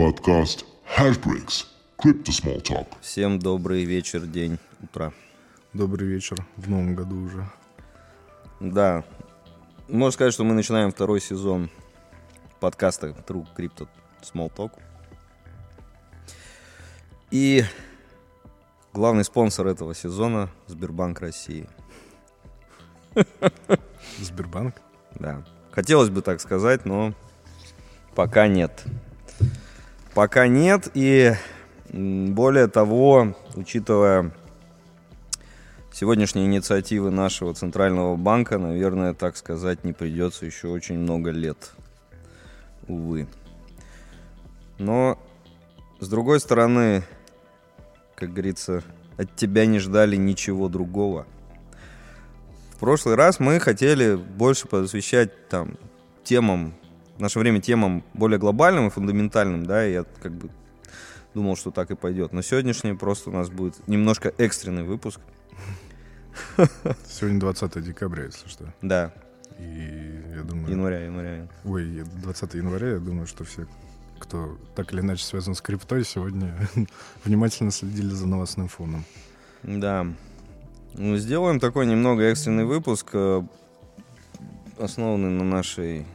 Подкаст 0.00 0.64
Hashbricks. 0.96 1.66
Crypto 1.98 2.30
Small 2.30 2.62
Talk. 2.62 2.86
Всем 3.02 3.38
добрый 3.38 3.84
вечер, 3.84 4.22
день, 4.22 4.58
утра. 4.82 5.12
Добрый 5.74 6.08
вечер 6.08 6.38
в 6.56 6.70
новом 6.70 6.94
году 6.94 7.20
уже. 7.20 7.46
Да, 8.60 9.04
можно 9.88 10.10
сказать, 10.10 10.32
что 10.32 10.42
мы 10.44 10.54
начинаем 10.54 10.90
второй 10.90 11.20
сезон 11.20 11.68
подкаста 12.60 13.08
True 13.08 13.46
Crypto 13.54 13.88
Small 14.22 14.50
Talk. 14.50 14.72
И 17.30 17.62
главный 18.94 19.24
спонсор 19.24 19.66
этого 19.66 19.94
сезона– 19.94 20.48
Сбербанк 20.66 21.20
России. 21.20 21.68
Сбербанк? 24.18 24.76
Да. 25.16 25.44
Хотелось 25.72 26.08
бы 26.08 26.22
так 26.22 26.40
сказать, 26.40 26.86
но 26.86 27.12
пока 28.14 28.48
нет. 28.48 28.82
Пока 30.14 30.48
нет, 30.48 30.90
и 30.94 31.34
более 31.92 32.66
того, 32.66 33.36
учитывая 33.54 34.32
сегодняшние 35.92 36.46
инициативы 36.46 37.10
нашего 37.10 37.54
Центрального 37.54 38.16
банка, 38.16 38.58
наверное, 38.58 39.14
так 39.14 39.36
сказать, 39.36 39.84
не 39.84 39.92
придется 39.92 40.46
еще 40.46 40.68
очень 40.68 40.98
много 40.98 41.30
лет. 41.30 41.72
Увы. 42.88 43.28
Но, 44.78 45.16
с 46.00 46.08
другой 46.08 46.40
стороны, 46.40 47.04
как 48.16 48.32
говорится, 48.32 48.82
от 49.16 49.36
тебя 49.36 49.64
не 49.66 49.78
ждали 49.78 50.16
ничего 50.16 50.68
другого. 50.68 51.26
В 52.74 52.78
прошлый 52.80 53.14
раз 53.14 53.38
мы 53.38 53.60
хотели 53.60 54.16
больше 54.16 54.66
посвящать 54.66 55.48
там 55.48 55.76
темам, 56.24 56.74
в 57.20 57.22
наше 57.22 57.38
время 57.38 57.60
темам 57.60 58.02
более 58.14 58.38
глобальным 58.38 58.86
и 58.86 58.90
фундаментальным, 58.90 59.66
да, 59.66 59.86
и 59.86 59.92
я 59.92 60.04
как 60.22 60.32
бы 60.32 60.48
думал, 61.34 61.54
что 61.54 61.70
так 61.70 61.90
и 61.90 61.94
пойдет. 61.94 62.32
Но 62.32 62.40
сегодняшний 62.40 62.94
просто 62.94 63.28
у 63.28 63.32
нас 63.34 63.50
будет 63.50 63.86
немножко 63.86 64.32
экстренный 64.38 64.84
выпуск. 64.84 65.20
Сегодня 67.06 67.38
20 67.38 67.84
декабря, 67.84 68.24
если 68.24 68.48
что. 68.48 68.72
Да, 68.80 69.12
И 69.58 70.22
я 70.34 70.42
думаю... 70.44 70.70
января, 70.70 71.04
января. 71.04 71.48
Ой, 71.66 72.04
20 72.22 72.54
января, 72.54 72.92
я 72.92 72.98
думаю, 72.98 73.26
что 73.26 73.44
все, 73.44 73.66
кто 74.18 74.56
так 74.74 74.90
или 74.94 75.00
иначе 75.02 75.22
связан 75.22 75.54
с 75.54 75.60
криптой, 75.60 76.06
сегодня 76.06 76.56
внимательно 77.24 77.70
следили 77.70 78.08
за 78.14 78.26
новостным 78.26 78.68
фоном. 78.68 79.04
Да. 79.62 80.06
Ну, 80.94 81.18
сделаем 81.18 81.60
такой 81.60 81.84
немного 81.84 82.22
экстренный 82.22 82.64
выпуск, 82.64 83.10
э, 83.12 83.42
основанный 84.78 85.28
на 85.28 85.44
нашей 85.44 86.06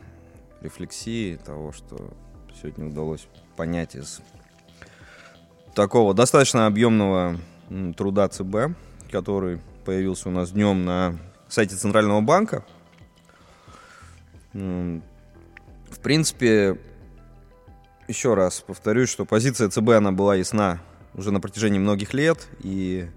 рефлексии 0.65 1.37
того, 1.37 1.71
что 1.71 2.11
сегодня 2.59 2.87
удалось 2.87 3.27
понять 3.55 3.95
из 3.95 4.21
такого 5.73 6.13
достаточно 6.13 6.65
объемного 6.65 7.37
труда 7.95 8.27
ЦБ, 8.27 8.75
который 9.11 9.61
появился 9.85 10.29
у 10.29 10.31
нас 10.31 10.51
днем 10.51 10.83
на 10.83 11.17
сайте 11.47 11.75
Центрального 11.75 12.21
банка. 12.21 12.65
В 14.53 15.01
принципе, 16.01 16.79
еще 18.07 18.33
раз 18.33 18.61
повторюсь, 18.61 19.09
что 19.09 19.25
позиция 19.25 19.69
ЦБ 19.69 19.89
она 19.89 20.11
была 20.11 20.35
ясна 20.35 20.79
уже 21.13 21.31
на 21.31 21.39
протяжении 21.39 21.79
многих 21.79 22.13
лет, 22.13 22.47
и 22.61 23.07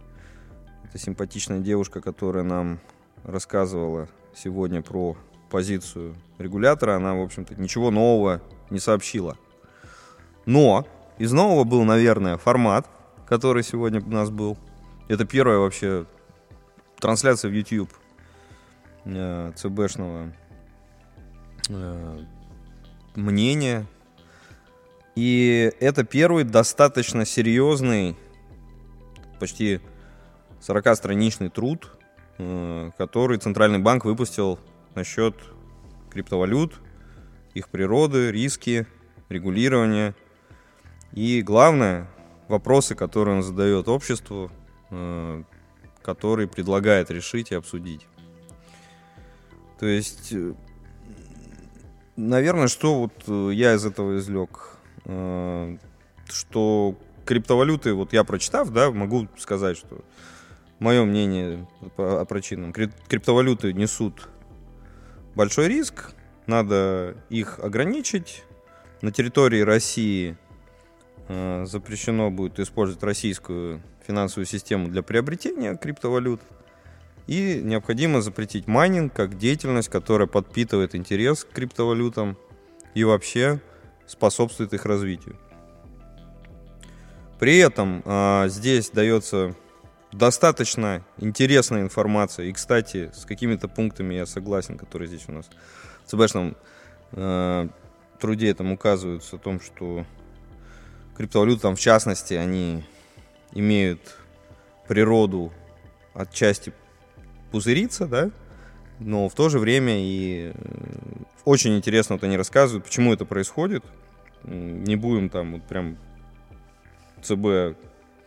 эта 0.84 0.98
симпатичная 0.98 1.60
девушка, 1.60 2.00
которая 2.00 2.44
нам 2.44 2.80
рассказывала 3.24 4.08
сегодня 4.34 4.82
про 4.82 5.16
позицию 5.50 6.14
регулятора, 6.38 6.96
она, 6.96 7.14
в 7.14 7.20
общем-то, 7.20 7.54
ничего 7.60 7.90
нового 7.90 8.40
не 8.70 8.78
сообщила. 8.78 9.36
Но 10.46 10.86
из 11.18 11.32
нового 11.32 11.64
был, 11.64 11.84
наверное, 11.84 12.36
формат, 12.36 12.86
который 13.26 13.62
сегодня 13.62 14.00
у 14.00 14.08
нас 14.08 14.30
был. 14.30 14.56
Это 15.08 15.24
первая 15.24 15.58
вообще 15.58 16.06
трансляция 16.98 17.50
в 17.50 17.54
YouTube 17.54 17.90
э, 19.04 19.52
ЦБшного 19.56 20.32
э, 21.68 22.24
мнения. 23.14 23.86
И 25.16 25.72
это 25.80 26.04
первый 26.04 26.44
достаточно 26.44 27.24
серьезный, 27.24 28.16
почти 29.40 29.80
40-страничный 30.60 31.50
труд, 31.50 31.90
э, 32.38 32.90
который 32.96 33.38
Центральный 33.38 33.78
банк 33.80 34.04
выпустил 34.04 34.58
насчет 34.94 35.34
криптовалют, 36.10 36.80
их 37.54 37.68
природы, 37.68 38.30
риски, 38.30 38.86
регулирования. 39.28 40.14
И 41.12 41.42
главное, 41.42 42.08
вопросы, 42.48 42.94
которые 42.94 43.36
он 43.36 43.42
задает 43.42 43.88
обществу, 43.88 44.50
э, 44.90 45.42
которые 46.02 46.48
предлагает 46.48 47.10
решить 47.10 47.50
и 47.52 47.54
обсудить. 47.54 48.06
То 49.78 49.86
есть, 49.86 50.32
э, 50.32 50.54
наверное, 52.16 52.68
что 52.68 53.00
вот 53.00 53.12
э, 53.26 53.50
я 53.54 53.74
из 53.74 53.84
этого 53.84 54.18
извлек, 54.18 54.74
что 56.28 56.98
криптовалюты, 57.24 57.94
вот 57.94 58.12
я 58.12 58.24
прочитав, 58.24 58.70
да, 58.70 58.90
могу 58.90 59.26
сказать, 59.38 59.78
что 59.78 60.04
мое 60.78 61.04
мнение 61.04 61.66
о 61.96 62.26
причинам. 62.26 62.72
Крип- 62.72 62.92
Криптовалюты 63.08 63.72
несут 63.72 64.28
большой 65.38 65.68
риск, 65.68 66.10
надо 66.48 67.16
их 67.30 67.60
ограничить. 67.60 68.42
На 69.02 69.12
территории 69.12 69.60
России 69.60 70.36
э, 71.28 71.64
запрещено 71.64 72.32
будет 72.32 72.58
использовать 72.58 73.04
российскую 73.04 73.80
финансовую 74.04 74.46
систему 74.46 74.88
для 74.88 75.04
приобретения 75.04 75.76
криптовалют. 75.76 76.40
И 77.28 77.60
необходимо 77.62 78.20
запретить 78.20 78.66
майнинг 78.66 79.12
как 79.12 79.38
деятельность, 79.38 79.88
которая 79.88 80.26
подпитывает 80.26 80.96
интерес 80.96 81.44
к 81.44 81.50
криптовалютам 81.50 82.36
и 82.94 83.04
вообще 83.04 83.60
способствует 84.08 84.74
их 84.74 84.86
развитию. 84.86 85.36
При 87.38 87.58
этом 87.58 88.02
а, 88.04 88.48
здесь 88.48 88.90
дается 88.90 89.54
достаточно 90.12 91.04
интересная 91.18 91.82
информация. 91.82 92.46
И, 92.46 92.52
кстати, 92.52 93.10
с 93.14 93.24
какими-то 93.24 93.68
пунктами 93.68 94.14
я 94.14 94.26
согласен, 94.26 94.78
которые 94.78 95.08
здесь 95.08 95.24
у 95.28 95.32
нас 95.32 95.48
в 96.04 96.10
ЦБшном 96.10 96.56
э, 97.12 97.68
труде 98.18 98.54
там 98.54 98.72
указываются 98.72 99.36
о 99.36 99.38
том, 99.38 99.60
что 99.60 100.04
криптовалюты 101.16 101.62
там 101.62 101.76
в 101.76 101.80
частности, 101.80 102.34
они 102.34 102.84
имеют 103.52 104.00
природу 104.86 105.52
отчасти 106.14 106.72
пузыриться, 107.50 108.06
да, 108.06 108.30
но 108.98 109.28
в 109.28 109.34
то 109.34 109.48
же 109.48 109.58
время 109.58 109.94
и 109.98 110.52
э, 110.54 110.78
очень 111.44 111.76
интересно 111.76 112.16
вот 112.16 112.24
они 112.24 112.36
рассказывают, 112.36 112.84
почему 112.84 113.12
это 113.12 113.24
происходит. 113.24 113.84
Не 114.44 114.96
будем 114.96 115.30
там 115.30 115.54
вот 115.54 115.62
прям 115.64 115.98
ЦБ 117.22 117.76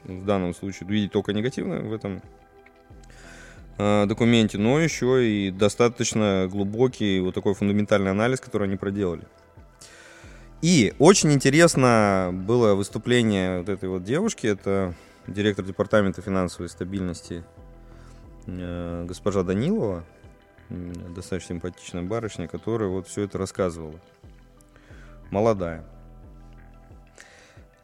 в 0.04 0.26
данном 0.26 0.54
случае 0.54 0.90
видеть 0.90 1.12
только 1.12 1.34
негативное 1.34 1.82
в 1.82 1.94
этом 1.94 2.22
э, 3.78 4.06
документе, 4.06 4.58
но 4.58 4.80
еще 4.80 5.28
и 5.28 5.52
достаточно 5.52 6.48
глубокий 6.50 7.20
вот 7.20 7.36
такой 7.36 7.54
фундаментальный 7.54 8.12
анализ, 8.12 8.40
который 8.40 8.68
они 8.68 8.78
проделали. 8.78 9.24
И 10.62 10.94
очень 11.00 11.32
интересно 11.34 12.30
было 12.32 12.76
выступление 12.76 13.60
вот 13.60 13.70
этой 13.70 13.90
вот 13.90 14.04
девушки, 14.04 14.48
это 14.48 14.94
директор 15.28 15.66
департамента 15.66 16.22
финансовой 16.22 16.70
стабильности 16.70 17.44
э, 18.46 19.06
госпожа 19.08 19.44
Данилова, 19.44 20.06
достаточно 20.70 21.56
симпатичная 21.56 22.04
барышня, 22.04 22.48
которая 22.48 22.90
вот 22.90 23.08
все 23.08 23.24
это 23.24 23.38
рассказывала. 23.38 24.00
Молодая. 25.32 25.84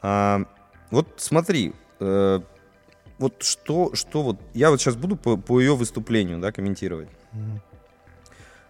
А, 0.01 0.45
вот 0.92 1.07
смотри, 1.18 1.74
э, 1.99 2.39
вот 3.17 3.44
что, 3.44 3.94
что 3.95 4.21
вот, 4.21 4.38
я 4.53 4.69
вот 4.69 4.79
сейчас 4.79 4.95
буду 4.95 5.15
по, 5.15 5.38
по 5.38 5.59
ее 5.59 5.75
выступлению, 5.75 6.39
да, 6.39 6.51
комментировать. 6.51 7.09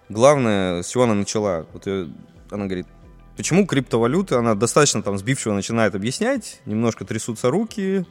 Главное, 0.09 0.83
с 0.83 0.87
чего 0.87 1.03
она 1.03 1.13
начала, 1.15 1.65
вот 1.73 1.85
её- 1.85 2.09
она 2.49 2.65
говорит, 2.65 2.87
почему 3.35 3.65
криптовалюты, 3.65 4.35
она 4.35 4.55
достаточно 4.55 5.03
там 5.03 5.17
сбивчиво 5.17 5.53
начинает 5.53 5.95
объяснять, 5.95 6.61
немножко 6.65 7.03
трясутся 7.03 7.49
руки, 7.49 8.05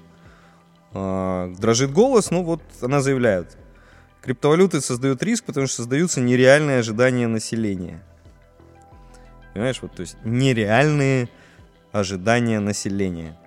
а, 0.92 1.52
дрожит 1.58 1.92
голос, 1.92 2.30
ну 2.30 2.42
вот 2.44 2.62
она 2.82 3.00
заявляет, 3.00 3.56
криптовалюты 4.22 4.82
создают 4.82 5.22
риск, 5.22 5.44
потому 5.44 5.66
что 5.66 5.76
создаются 5.76 6.20
нереальные 6.20 6.80
ожидания 6.80 7.28
населения. 7.28 8.02
Понимаешь, 9.54 9.78
вот, 9.80 9.94
то 9.94 10.02
есть 10.02 10.18
нереальные 10.22 11.30
ожидания 11.92 12.60
населения. 12.60 13.38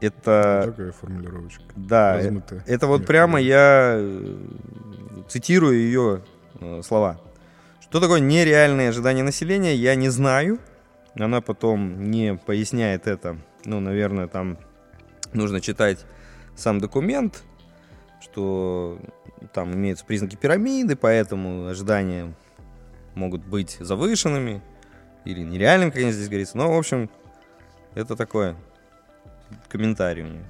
Это... 0.00 0.62
Такая 0.66 0.92
формулировочка. 0.92 1.62
Да, 1.74 2.16
э, 2.16 2.26
Размытая. 2.26 2.62
это 2.66 2.86
вот 2.86 3.06
прямо 3.06 3.40
я 3.40 3.94
э, 3.96 4.36
цитирую 5.28 5.78
ее 5.78 6.22
э, 6.60 6.82
слова. 6.82 7.20
Что 7.80 8.00
такое 8.00 8.20
нереальные 8.20 8.90
ожидания 8.90 9.22
населения, 9.22 9.74
я 9.74 9.94
не 9.94 10.08
знаю. 10.10 10.58
она 11.14 11.40
потом 11.40 12.10
не 12.10 12.36
поясняет 12.36 13.06
это. 13.06 13.38
Ну, 13.64 13.80
наверное, 13.80 14.26
там 14.28 14.58
нужно 15.32 15.60
читать 15.60 16.04
сам 16.54 16.78
документ, 16.78 17.42
что 18.20 18.98
там 19.54 19.72
имеются 19.74 20.04
признаки 20.04 20.36
пирамиды, 20.36 20.96
поэтому 20.96 21.68
ожидания 21.68 22.34
могут 23.14 23.44
быть 23.46 23.76
завышенными 23.80 24.62
или 25.24 25.40
нереальными, 25.40 25.90
как 25.90 26.02
здесь 26.02 26.28
говорится. 26.28 26.58
Но, 26.58 26.72
в 26.72 26.78
общем, 26.78 27.10
это 27.94 28.14
такое 28.14 28.56
комментарий 29.68 30.22
у 30.24 30.28
нее. 30.28 30.44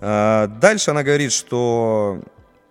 А, 0.00 0.46
дальше 0.46 0.90
она 0.90 1.02
говорит, 1.02 1.32
что 1.32 2.22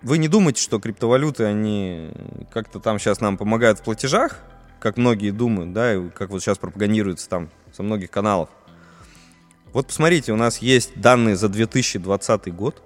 вы 0.02 0.18
не 0.18 0.28
думайте, 0.28 0.62
что 0.62 0.80
криптовалюты, 0.80 1.46
они 1.46 2.12
как-то 2.52 2.80
там 2.80 3.00
сейчас 3.00 3.22
нам 3.22 3.38
помогают 3.38 3.80
в 3.80 3.84
платежах, 3.84 4.40
как 4.80 4.98
многие 4.98 5.32
думают, 5.32 5.74
да, 5.74 5.94
и 5.94 6.10
как 6.10 6.30
вот 6.30 6.42
сейчас 6.42 6.58
пропагандируется 6.58 7.30
там 7.30 7.50
со 7.72 7.84
многих 7.84 8.10
каналов. 8.10 8.50
Вот 9.74 9.88
посмотрите, 9.88 10.34
у 10.34 10.36
нас 10.36 10.58
есть 10.58 11.00
данные 11.00 11.36
за 11.36 11.48
2020 11.48 12.54
год. 12.54 12.84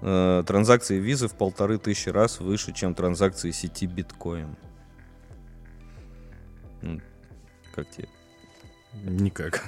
Э, 0.00 0.44
транзакции 0.46 0.98
визы 0.98 1.28
в 1.28 1.32
полторы 1.32 1.78
тысячи 1.78 2.10
раз 2.10 2.40
выше, 2.40 2.72
чем 2.72 2.94
транзакции 2.94 3.50
сети 3.50 3.86
биткоин. 3.86 4.56
Как 7.74 7.88
тебе? 7.90 8.08
Никак. 9.04 9.64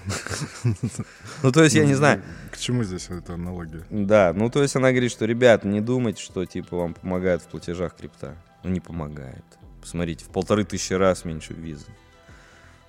Ну, 1.43 1.53
то 1.53 1.63
есть, 1.63 1.75
я 1.75 1.85
не 1.85 1.95
знаю. 1.95 2.23
К 2.51 2.59
чему 2.59 2.85
здесь 2.85 3.09
эта 3.09 3.35
аналогия? 3.35 3.85
Да, 3.91 4.33
ну, 4.35 4.51
то 4.51 4.63
есть 4.63 4.77
она 4.77 4.91
говорит, 4.91 5.11
что, 5.11 5.25
ребят, 5.25 5.65
не 5.65 5.81
думайте, 5.81 6.23
что, 6.23 6.45
типа, 6.45 6.77
вам 6.77 6.95
помогает 6.95 7.43
в 7.43 7.47
платежах 7.47 7.97
крипта. 7.97 8.37
Ну, 8.63 8.71
не 8.71 8.81
помогает. 8.81 9.45
Посмотрите, 9.81 10.25
в 10.25 10.29
полторы 10.29 10.65
тысячи 10.65 10.93
раз 10.93 11.25
меньше 11.25 11.55
визы. 11.55 11.87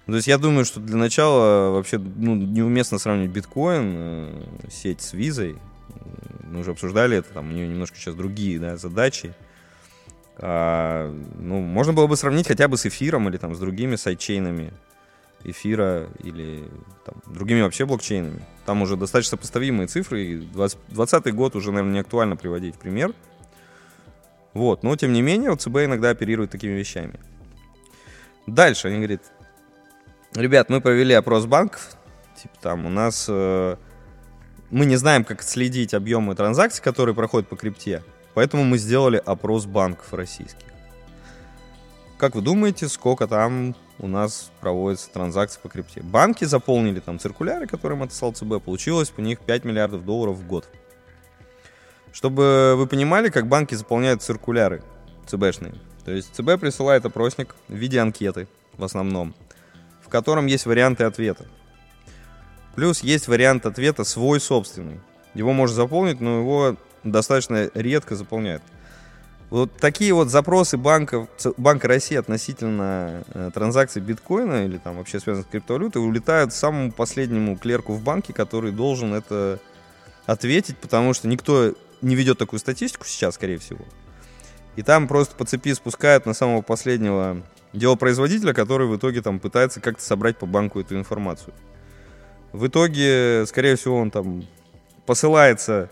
То 0.07 0.15
есть 0.15 0.27
я 0.27 0.37
думаю, 0.37 0.65
что 0.65 0.79
для 0.79 0.97
начала 0.97 1.71
вообще 1.71 1.97
ну, 1.97 2.35
неуместно 2.35 2.97
сравнивать 2.97 3.31
биткоин, 3.31 3.93
э, 3.95 4.43
сеть 4.69 5.01
с 5.01 5.13
визой. 5.13 5.57
Мы 6.43 6.59
уже 6.59 6.71
обсуждали 6.71 7.17
это, 7.17 7.33
там 7.33 7.49
у 7.49 7.53
нее 7.53 7.67
немножко 7.67 7.95
сейчас 7.95 8.15
другие 8.15 8.59
да, 8.59 8.75
задачи. 8.75 9.33
А, 10.37 11.09
ну, 11.37 11.61
можно 11.61 11.93
было 11.93 12.07
бы 12.07 12.17
сравнить 12.17 12.47
хотя 12.47 12.67
бы 12.67 12.77
с 12.77 12.85
эфиром 12.85 13.29
или 13.29 13.37
там 13.37 13.55
с 13.55 13.59
другими 13.59 13.95
сайдчейнами 13.95 14.73
эфира 15.43 16.07
или 16.19 16.63
там, 17.05 17.15
другими 17.25 17.61
вообще 17.61 17.85
блокчейнами. 17.85 18.41
Там 18.65 18.81
уже 18.81 18.95
достаточно 18.95 19.37
сопоставимые 19.37 19.87
цифры, 19.87 20.23
и 20.23 20.37
2020 20.37 21.33
год 21.33 21.55
уже, 21.55 21.71
наверное, 21.71 21.93
не 21.93 21.99
актуально 21.99 22.35
приводить 22.35 22.75
пример. 22.75 23.13
Вот, 24.53 24.83
но 24.83 24.95
тем 24.95 25.13
не 25.13 25.21
менее, 25.21 25.55
ЦБ 25.55 25.85
иногда 25.85 26.09
оперирует 26.09 26.51
такими 26.51 26.73
вещами. 26.73 27.19
Дальше 28.47 28.89
они 28.89 28.97
говорят, 28.97 29.21
ребят, 30.35 30.69
мы 30.69 30.81
провели 30.81 31.13
опрос 31.13 31.45
банков, 31.45 31.95
типа 32.41 32.55
там 32.61 32.85
у 32.85 32.89
нас 32.89 33.27
э, 33.29 33.77
мы 34.69 34.85
не 34.85 34.97
знаем, 34.97 35.23
как 35.23 35.41
следить 35.41 35.93
объемы 35.93 36.35
транзакций, 36.35 36.83
которые 36.83 37.15
проходят 37.15 37.47
по 37.47 37.55
крипте, 37.55 38.03
поэтому 38.33 38.63
мы 38.63 38.77
сделали 38.77 39.21
опрос 39.23 39.65
банков 39.65 40.13
российских. 40.13 40.70
Как 42.21 42.35
вы 42.35 42.43
думаете, 42.43 42.87
сколько 42.87 43.25
там 43.25 43.75
у 43.97 44.07
нас 44.07 44.51
проводится 44.61 45.09
транзакции 45.09 45.59
по 45.59 45.69
крипте? 45.69 46.03
Банки 46.03 46.45
заполнили 46.45 46.99
там 46.99 47.17
циркуляры, 47.17 47.65
которые 47.65 47.97
им 47.97 48.03
отослал 48.03 48.31
ЦБ, 48.31 48.63
получилось 48.63 49.11
у 49.17 49.21
них 49.23 49.39
5 49.39 49.65
миллиардов 49.65 50.05
долларов 50.05 50.35
в 50.35 50.45
год. 50.45 50.69
Чтобы 52.13 52.75
вы 52.77 52.85
понимали, 52.85 53.29
как 53.29 53.47
банки 53.47 53.73
заполняют 53.73 54.21
циркуляры 54.21 54.83
ЦБшные. 55.25 55.73
То 56.05 56.11
есть 56.11 56.35
ЦБ 56.35 56.59
присылает 56.59 57.03
опросник 57.07 57.55
в 57.67 57.73
виде 57.73 57.99
анкеты 57.99 58.47
в 58.77 58.83
основном, 58.83 59.33
в 60.05 60.09
котором 60.09 60.45
есть 60.45 60.67
варианты 60.67 61.05
ответа. 61.05 61.47
Плюс 62.75 63.01
есть 63.01 63.29
вариант 63.29 63.65
ответа 63.65 64.03
свой 64.03 64.39
собственный. 64.39 64.99
Его 65.33 65.53
можно 65.53 65.75
заполнить, 65.75 66.21
но 66.21 66.41
его 66.41 66.75
достаточно 67.03 67.71
редко 67.73 68.15
заполняют. 68.15 68.61
Вот 69.51 69.73
такие 69.73 70.13
вот 70.13 70.29
запросы 70.29 70.77
банков, 70.77 71.27
Банка 71.57 71.89
России 71.89 72.15
относительно 72.15 73.25
э, 73.33 73.51
транзакций 73.53 74.01
биткоина 74.01 74.63
или 74.63 74.77
там 74.77 74.95
вообще 74.95 75.19
связанных 75.19 75.47
с 75.47 75.51
криптовалютой 75.51 76.01
улетают 76.01 76.53
самому 76.53 76.93
последнему 76.93 77.57
клерку 77.57 77.91
в 77.91 78.01
банке, 78.01 78.31
который 78.31 78.71
должен 78.71 79.13
это 79.13 79.59
ответить, 80.25 80.77
потому 80.77 81.13
что 81.13 81.27
никто 81.27 81.73
не 82.01 82.15
ведет 82.15 82.37
такую 82.37 82.61
статистику 82.61 83.05
сейчас, 83.05 83.35
скорее 83.35 83.57
всего. 83.57 83.83
И 84.77 84.83
там 84.83 85.09
просто 85.09 85.35
по 85.35 85.43
цепи 85.43 85.73
спускают 85.73 86.25
на 86.25 86.33
самого 86.33 86.61
последнего 86.61 87.41
делопроизводителя, 87.73 88.53
который 88.53 88.87
в 88.87 88.95
итоге 88.95 89.21
там 89.21 89.41
пытается 89.41 89.81
как-то 89.81 90.01
собрать 90.01 90.37
по 90.37 90.45
банку 90.45 90.79
эту 90.79 90.95
информацию. 90.95 91.53
В 92.53 92.67
итоге, 92.67 93.43
скорее 93.47 93.75
всего, 93.75 93.97
он 93.97 94.11
там 94.11 94.47
посылается 95.05 95.89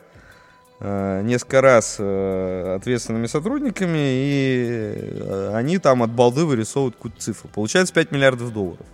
несколько 0.82 1.62
раз 1.62 1.98
э, 2.00 2.76
ответственными 2.76 3.28
сотрудниками, 3.28 3.98
и 3.98 4.94
э, 4.96 5.52
они 5.54 5.78
там 5.78 6.04
от 6.04 6.12
балды 6.12 6.46
вырисовывают 6.46 6.96
какую-то 6.96 7.20
цифру. 7.20 7.50
Получается 7.50 7.94
5 7.94 8.12
миллиардов 8.12 8.54
долларов 8.54 8.86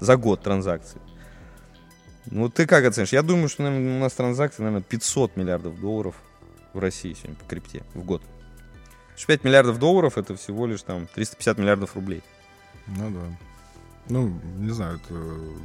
за 0.00 0.16
год 0.16 0.42
транзакций. 0.42 1.00
Ну, 2.26 2.48
ты 2.48 2.66
как 2.66 2.84
оценишь? 2.84 3.12
Я 3.12 3.22
думаю, 3.22 3.48
что 3.48 3.62
наверное, 3.62 3.98
у 3.98 4.00
нас 4.00 4.12
транзакции, 4.14 4.62
наверное, 4.62 4.82
500 4.82 5.36
миллиардов 5.36 5.80
долларов 5.80 6.16
в 6.74 6.78
России 6.78 7.14
сегодня 7.14 7.36
по 7.36 7.44
крипте 7.44 7.82
в 7.94 8.04
год. 8.04 8.22
5 9.26 9.44
миллиардов 9.44 9.78
долларов 9.78 10.18
это 10.18 10.36
всего 10.36 10.66
лишь 10.66 10.82
там 10.82 11.06
350 11.06 11.58
миллиардов 11.58 11.94
рублей. 11.94 12.22
Ну 12.86 13.10
да. 13.10 13.38
Ну, 14.08 14.40
не 14.58 14.70
знаю, 14.70 14.96
это 14.96 15.14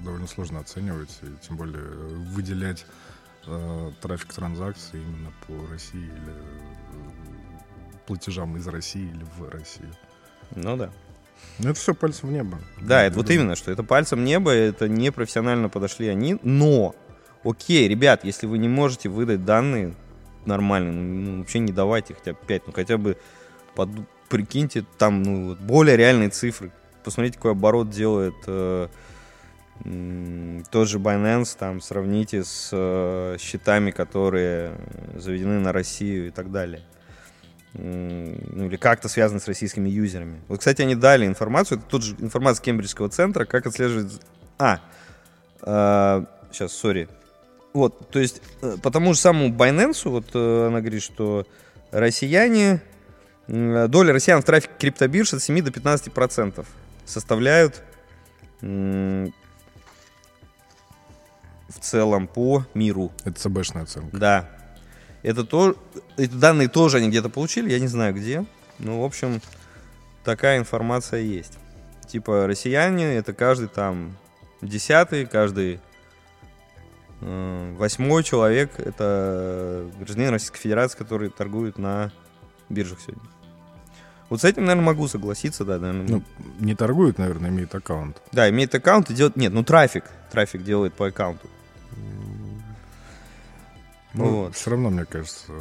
довольно 0.03 0.27
сложно 0.27 0.59
оценивать, 0.59 1.17
и 1.21 1.47
тем 1.47 1.55
более 1.55 1.83
выделять 2.33 2.85
э, 3.47 3.91
трафик 4.01 4.33
транзакций 4.33 5.01
именно 5.01 5.31
по 5.47 5.71
России 5.71 6.05
или 6.05 6.33
э, 6.33 8.05
платежам 8.05 8.57
из 8.57 8.67
России 8.67 9.09
или 9.09 9.25
в 9.37 9.49
Россию. 9.49 9.93
Ну 10.55 10.77
да. 10.77 10.91
Ну, 11.59 11.69
это 11.69 11.79
все 11.79 11.93
пальцем 11.93 12.29
в 12.29 12.31
небо. 12.31 12.57
Да, 12.81 13.03
это 13.03 13.17
вот 13.17 13.29
именно, 13.29 13.55
что 13.55 13.71
это 13.71 13.83
пальцем 13.83 14.19
в 14.19 14.23
небо, 14.23 14.51
это 14.51 14.87
не 14.87 15.11
профессионально 15.11 15.69
подошли 15.69 16.07
они, 16.07 16.39
но, 16.41 16.95
окей, 17.43 17.87
ребят, 17.87 18.23
если 18.23 18.47
вы 18.47 18.57
не 18.57 18.69
можете 18.69 19.09
выдать 19.09 19.45
данные 19.45 19.93
нормально, 20.45 20.91
ну, 20.91 21.39
вообще 21.39 21.59
не 21.59 21.71
давайте 21.71 22.15
хотя 22.15 22.33
бы 22.33 22.39
5, 22.47 22.67
ну 22.67 22.73
хотя 22.73 22.97
бы 22.97 23.17
под, 23.75 23.89
прикиньте 24.29 24.85
там 24.97 25.21
ну, 25.21 25.55
более 25.55 25.95
реальные 25.95 26.29
цифры. 26.29 26.71
Посмотрите, 27.03 27.37
какой 27.37 27.51
оборот 27.51 27.89
делает 27.89 28.35
э, 28.47 28.87
тот 29.81 30.87
же 30.87 30.99
Binance, 30.99 31.57
там 31.57 31.81
сравните 31.81 32.43
с 32.43 32.69
э, 32.71 33.37
счетами, 33.39 33.91
которые 33.91 34.75
заведены 35.15 35.59
на 35.59 35.73
Россию 35.73 36.27
и 36.27 36.29
так 36.29 36.51
далее. 36.51 36.83
Ну, 37.73 38.67
или 38.67 38.77
как-то 38.77 39.09
связаны 39.09 39.39
с 39.39 39.47
российскими 39.47 39.89
юзерами. 39.89 40.39
Вот, 40.47 40.59
кстати, 40.59 40.83
они 40.83 40.95
дали 40.95 41.25
информацию, 41.25 41.79
это 41.79 41.87
тут 41.87 42.03
же 42.03 42.15
информация 42.19 42.63
Кембриджского 42.63 43.09
центра, 43.09 43.45
как 43.45 43.65
отслеживать... 43.65 44.21
А, 44.59 44.79
э, 45.63 46.25
сейчас, 46.51 46.71
сори, 46.71 47.09
вот, 47.73 48.11
то 48.11 48.19
есть, 48.19 48.41
э, 48.61 48.77
по 48.81 48.91
тому 48.91 49.13
же 49.13 49.19
самому 49.19 49.49
Binance, 49.49 50.07
вот 50.07 50.27
э, 50.35 50.67
она 50.67 50.81
говорит, 50.81 51.01
что 51.01 51.47
россияне, 51.91 52.81
доля 53.47 54.13
россиян 54.13 54.41
в 54.41 54.45
трафике 54.45 54.73
криптобирж 54.79 55.33
от 55.33 55.41
7 55.41 55.61
до 55.61 55.71
15 55.71 56.13
процентов 56.13 56.67
составляют 57.05 57.81
в 61.73 61.79
целом 61.79 62.27
по 62.27 62.65
миру. 62.73 63.11
Это 63.23 63.39
ЦБшная 63.39 63.83
оценка. 63.83 64.17
Да. 64.17 64.49
Это 65.21 65.43
то, 65.43 65.75
эти 66.17 66.33
данные 66.33 66.67
тоже 66.67 66.97
они 66.97 67.09
где-то 67.09 67.29
получили, 67.29 67.71
я 67.71 67.79
не 67.79 67.87
знаю 67.87 68.13
где. 68.13 68.45
Ну, 68.79 69.01
в 69.01 69.05
общем, 69.05 69.41
такая 70.23 70.57
информация 70.57 71.21
есть. 71.21 71.57
Типа 72.07 72.45
россияне 72.47 73.15
это 73.15 73.33
каждый 73.33 73.67
там 73.67 74.17
десятый, 74.61 75.25
каждый 75.25 75.79
Э, 77.25 77.73
восьмой 77.77 78.23
человек— 78.23 78.71
это 78.77 79.89
гражданин 79.97 80.31
Российской 80.31 80.59
Федерации, 80.59 80.97
который 80.97 81.29
торгует 81.29 81.77
на 81.77 82.11
биржах 82.69 82.99
сегодня. 82.99 83.23
Вот 84.29 84.41
с 84.41 84.43
этим, 84.43 84.65
наверное, 84.65 84.85
могу 84.85 85.07
согласиться, 85.07 85.63
да, 85.63 85.79
наверное. 85.79 86.07
Ну, 86.07 86.23
не 86.59 86.75
торгует, 86.75 87.17
наверное, 87.17 87.49
имеет 87.49 87.73
аккаунт. 87.75 88.21
Да, 88.31 88.49
имеет 88.49 88.73
аккаунт 88.75 89.09
и 89.09 89.13
делает... 89.13 89.35
Нет, 89.35 89.53
ну 89.53 89.63
трафик. 89.63 90.05
Трафик 90.31 90.63
делает 90.63 90.93
по 90.95 91.07
аккаунту. 91.07 91.47
Ну, 94.13 94.43
вот. 94.43 94.55
все 94.55 94.71
равно, 94.71 94.89
мне 94.89 95.05
кажется, 95.05 95.51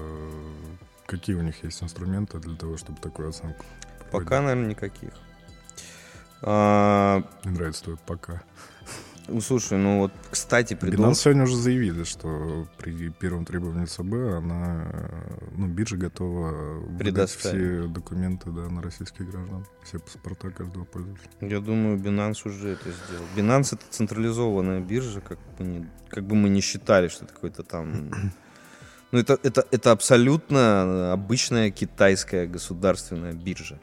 какие 1.07 1.37
у 1.37 1.43
них 1.43 1.63
есть 1.65 1.83
инструменты 1.83 2.39
для 2.39 2.57
того, 2.57 2.77
чтобы 2.77 3.01
такую 3.01 3.31
оценку 3.31 3.65
Пока, 4.11 4.43
наверное, 4.43 4.69
никаких. 4.71 5.13
А... 6.43 7.23
Мне 7.45 7.55
нравится 7.55 7.85
твой 7.85 7.97
пока. 7.97 8.43
Ну, 9.29 9.41
слушай, 9.41 9.79
ну 9.79 10.01
вот, 10.01 10.13
кстати, 10.31 10.75
Binance 10.75 10.79
придумал... 10.79 11.15
сегодня 11.15 11.45
уже 11.45 11.57
заявили, 11.57 12.05
что 12.05 12.67
при 12.77 13.09
первом 13.11 13.45
требовании 13.45 13.87
ЦБ 13.87 14.39
она, 14.39 14.91
ну, 15.57 15.69
биржа 15.69 15.97
готова 15.97 16.81
выдать 16.81 16.99
Предоставить. 16.99 17.81
все 17.81 17.89
документы 17.89 18.51
да, 18.51 18.69
на 18.69 18.83
российских 18.83 19.31
граждан, 19.31 19.65
все 19.85 19.99
паспорта 20.01 20.51
каждого 20.51 20.85
пользователя. 20.85 21.31
Я 21.41 21.61
думаю, 21.61 21.99
Binance 21.99 22.49
уже 22.49 22.71
это 22.71 22.91
сделал. 22.91 23.25
Binance 23.37 23.75
это 23.75 23.85
централизованная 23.91 24.81
биржа, 24.81 25.21
как 25.21 25.39
бы, 25.57 25.65
не, 25.65 25.89
как 26.09 26.25
бы 26.25 26.35
мы 26.35 26.49
не 26.49 26.61
считали, 26.61 27.09
что 27.09 27.25
это 27.25 27.35
какой-то 27.35 27.63
там... 27.63 28.11
Ну, 29.13 29.19
это, 29.19 29.39
это, 29.43 29.67
это 29.71 29.93
абсолютно 29.93 31.13
обычная 31.13 31.71
китайская 31.71 32.47
государственная 32.47 33.35
биржа. 33.35 33.79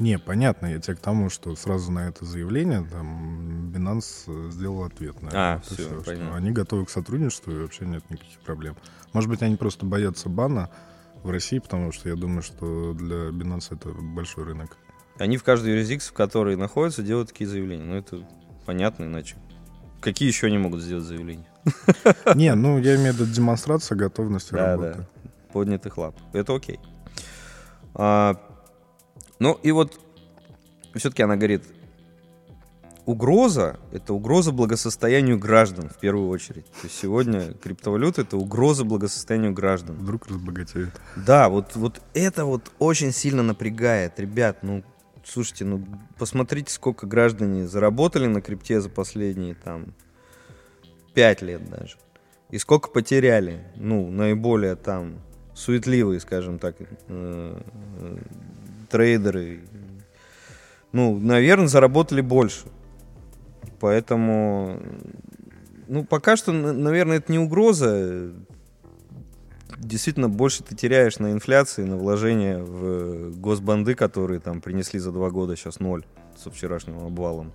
Не, 0.00 0.18
понятно, 0.18 0.66
я 0.66 0.80
тебе 0.80 0.96
к 0.96 1.00
тому, 1.00 1.28
что 1.30 1.54
сразу 1.56 1.92
на 1.92 2.08
это 2.08 2.24
заявление 2.24 2.86
там 2.90 3.70
Binance 3.72 4.24
э, 4.26 4.50
сделал 4.50 4.84
ответ 4.84 5.20
на 5.22 5.28
это. 5.28 5.54
А, 5.54 5.60
всё, 5.60 5.74
всё, 5.74 5.84
что 5.84 6.02
понятно. 6.04 6.36
Они 6.36 6.50
готовы 6.50 6.86
к 6.86 6.90
сотрудничеству, 6.90 7.52
и 7.52 7.58
вообще 7.58 7.84
нет 7.86 8.02
никаких 8.10 8.38
проблем. 8.40 8.76
Может 9.12 9.28
быть, 9.28 9.42
они 9.42 9.56
просто 9.56 9.84
боятся 9.86 10.28
бана 10.28 10.70
в 11.22 11.30
России, 11.30 11.58
потому 11.58 11.92
что 11.92 12.08
я 12.08 12.16
думаю, 12.16 12.42
что 12.42 12.94
для 12.94 13.28
Binance 13.28 13.68
это 13.76 13.90
большой 13.90 14.44
рынок. 14.44 14.76
Они 15.18 15.36
в 15.36 15.44
каждой 15.44 15.72
юрисдикции, 15.72 16.10
в 16.10 16.14
которой 16.14 16.56
находятся, 16.56 17.02
делают 17.02 17.28
такие 17.28 17.48
заявления. 17.48 17.84
Ну, 17.84 17.94
это 17.94 18.26
понятно, 18.64 19.04
иначе. 19.04 19.36
Какие 20.00 20.28
еще 20.28 20.46
они 20.46 20.56
могут 20.56 20.80
сделать 20.80 21.04
заявления? 21.04 21.46
Не, 22.34 22.54
ну 22.54 22.78
я 22.78 22.96
имею 22.96 23.12
в 23.12 23.16
виду 23.20 23.30
демонстрация 23.30 23.96
готовности 23.96 24.52
Да, 24.52 24.76
работы. 24.76 24.98
да. 24.98 25.30
Поднятых 25.52 25.98
лап. 25.98 26.16
Это 26.32 26.54
окей. 26.54 26.80
А, 27.94 28.34
ну 29.40 29.58
и 29.62 29.72
вот 29.72 29.98
все-таки 30.94 31.22
она 31.22 31.36
говорит, 31.36 31.64
угроза— 33.06 33.78
это 33.92 34.12
угроза 34.14 34.52
благосостоянию 34.52 35.38
граждан 35.38 35.88
в 35.88 35.96
первую 35.98 36.28
очередь. 36.28 36.66
То 36.66 36.84
есть 36.84 36.98
сегодня 36.98 37.54
криптовалюта— 37.54 38.20
это 38.22 38.36
угроза 38.36 38.84
благосостоянию 38.84 39.52
граждан. 39.52 39.96
Вдруг 39.96 40.26
разбогатеют. 40.28 40.90
Да, 41.16 41.48
вот, 41.48 41.74
вот 41.74 42.00
это 42.14 42.44
вот 42.44 42.70
очень 42.78 43.12
сильно 43.12 43.42
напрягает. 43.42 44.20
Ребят, 44.20 44.58
ну, 44.62 44.84
слушайте, 45.24 45.64
ну, 45.64 45.84
посмотрите, 46.18 46.72
сколько 46.72 47.06
граждане 47.06 47.66
заработали 47.66 48.26
на 48.26 48.40
крипте 48.40 48.80
за 48.80 48.90
последние, 48.90 49.54
там, 49.54 49.94
пять 51.14 51.42
лет 51.42 51.68
даже. 51.68 51.96
И 52.50 52.58
сколько 52.58 52.90
потеряли, 52.90 53.64
ну, 53.76 54.10
наиболее, 54.10 54.76
там, 54.76 55.20
суетливые, 55.54 56.20
скажем 56.20 56.58
так, 56.58 56.76
э, 56.80 56.86
э, 57.08 58.18
трейдеры. 58.90 59.60
Ну, 60.92 61.18
наверное, 61.18 61.68
заработали 61.68 62.20
больше. 62.20 62.66
Поэтому, 63.78 64.80
ну, 65.88 66.04
пока 66.04 66.36
что, 66.36 66.52
наверное, 66.52 67.18
это 67.18 67.32
не 67.32 67.38
угроза 67.38 68.32
действительно 69.80 70.28
больше 70.28 70.62
ты 70.62 70.74
теряешь 70.74 71.18
на 71.18 71.32
инфляции, 71.32 71.84
на 71.84 71.96
вложения 71.96 72.58
в 72.58 73.30
госбанды, 73.38 73.94
которые 73.94 74.40
там 74.40 74.60
принесли 74.60 75.00
за 75.00 75.10
два 75.10 75.30
года 75.30 75.56
сейчас 75.56 75.80
ноль 75.80 76.04
со 76.36 76.50
вчерашним 76.50 76.98
обвалом. 76.98 77.52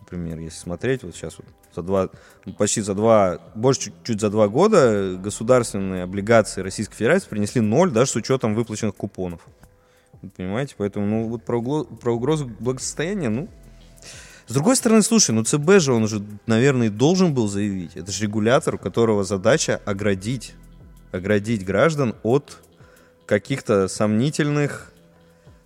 Например, 0.00 0.38
если 0.38 0.58
смотреть, 0.58 1.02
вот 1.02 1.14
сейчас 1.14 1.38
вот 1.38 1.46
за 1.74 1.82
два, 1.82 2.10
почти 2.58 2.80
за 2.82 2.94
два, 2.94 3.38
больше 3.54 3.82
чуть-чуть 3.82 4.20
за 4.20 4.30
два 4.30 4.48
года 4.48 5.16
государственные 5.16 6.02
облигации 6.02 6.60
Российской 6.60 6.96
Федерации 6.96 7.28
принесли 7.28 7.60
ноль, 7.60 7.90
даже 7.90 8.10
с 8.10 8.16
учетом 8.16 8.54
выплаченных 8.54 8.94
купонов. 8.94 9.46
Понимаете? 10.36 10.74
Поэтому, 10.78 11.06
ну, 11.06 11.28
вот 11.28 11.44
про, 11.44 11.60
угло- 11.60 11.84
про 11.96 12.12
угрозу 12.14 12.50
благосостояния, 12.60 13.28
ну, 13.28 13.48
с 14.46 14.52
другой 14.52 14.76
стороны, 14.76 15.02
слушай, 15.02 15.30
ну 15.30 15.42
ЦБ 15.42 15.80
же, 15.80 15.92
он 15.94 16.06
же, 16.06 16.22
наверное, 16.46 16.90
должен 16.90 17.32
был 17.32 17.48
заявить. 17.48 17.96
Это 17.96 18.12
же 18.12 18.24
регулятор, 18.24 18.74
у 18.74 18.78
которого 18.78 19.24
задача 19.24 19.80
оградить, 19.86 20.54
оградить 21.12 21.64
граждан 21.64 22.14
от 22.22 22.58
каких-то 23.24 23.88
сомнительных, 23.88 24.92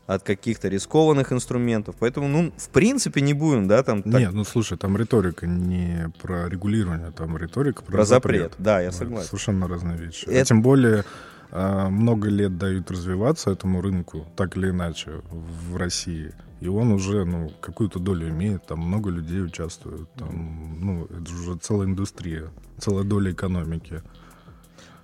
от 0.07 0.23
каких-то 0.23 0.69
рискованных 0.69 1.33
инструментов. 1.33 1.97
Поэтому, 1.99 2.29
ну, 2.29 2.53
в 2.57 2.69
принципе, 2.71 3.21
не 3.21 3.35
будем, 3.35 3.67
да, 3.69 3.83
там... 3.83 4.03
так- 4.03 4.21
Нет, 4.21 4.33
ну 4.33 4.45
слушай, 4.45 4.79
там 4.79 4.97
риторика 4.97 5.47
не 5.47 6.11
про 6.23 6.49
регулирование, 6.49 7.11
там 7.11 7.37
риторика 7.37 7.83
про, 7.83 7.93
Про 7.93 8.05
запрет. 8.05 8.53
Да, 8.59 8.81
я 8.81 8.93
согласен. 8.93 9.27
Совершенно 9.27 9.67
разные 9.69 9.99
вещи. 9.99 10.25
А 10.29 10.33
Это- 10.33 10.47
тем 10.47 10.63
более 10.63 11.01
а, 11.01 11.05
много 11.51 12.29
лет 12.29 12.59
дают 12.59 12.91
развиваться 12.91 13.51
этому 13.51 13.81
рынку, 13.81 14.27
так 14.37 14.57
или 14.57 14.71
иначе, 14.71 15.23
в 15.31 15.77
России. 15.77 16.33
И 16.61 16.69
он 16.69 16.91
уже, 16.91 17.25
ну, 17.25 17.53
какую-то 17.61 18.01
долю 18.01 18.29
имеет, 18.31 18.67
там 18.67 18.81
много 18.81 19.11
людей 19.11 19.43
участвуют, 19.43 20.13
там, 20.15 20.79
ну, 20.81 21.05
это 21.05 21.27
же 21.27 21.51
уже 21.51 21.59
целая 21.59 21.87
индустрия, 21.87 22.51
целая 22.79 23.05
доля 23.05 23.31
экономики. 23.31 24.03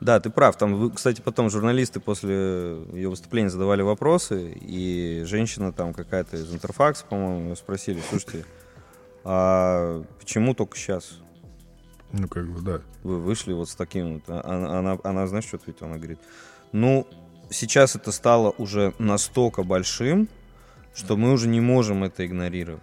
Да, 0.00 0.18
ты 0.20 0.28
прав. 0.28 0.58
Там, 0.58 0.90
кстати, 0.90 1.22
потом 1.22 1.48
журналисты 1.48 2.00
после 2.00 2.34
ее 2.92 3.08
выступления 3.08 3.48
задавали 3.48 3.82
вопросы, 3.82 4.52
и 4.60 5.22
женщина 5.26 5.72
там 5.72 5.94
какая-то 5.94 6.36
из 6.36 6.52
Интерфакса, 6.52 7.06
по-моему, 7.08 7.54
спросили, 7.56 8.02
слушайте, 8.10 8.44
а 9.22 10.02
почему 10.18 10.54
только 10.54 10.76
сейчас 10.76 11.20
Ну, 12.12 12.28
как 12.28 12.48
бы, 12.48 12.60
да. 12.60 12.80
вы 13.02 13.20
вышли 13.20 13.52
вот 13.52 13.68
с 13.68 13.74
таким 13.74 14.14
вот? 14.14 14.22
А- 14.28 14.42
Она, 14.44 14.78
она, 14.78 14.98
она, 15.02 15.26
знаешь, 15.26 15.46
что 15.46 15.56
ответила? 15.56 15.88
Она 15.88 15.98
говорит, 15.98 16.18
ну, 16.72 17.06
сейчас 17.50 17.96
это 17.96 18.12
стало 18.12 18.50
уже 18.58 18.94
настолько 18.98 19.62
большим, 19.62 20.28
что 20.94 21.16
мы 21.16 21.32
уже 21.32 21.48
не 21.48 21.60
можем 21.60 22.04
это 22.04 22.24
игнорировать. 22.24 22.82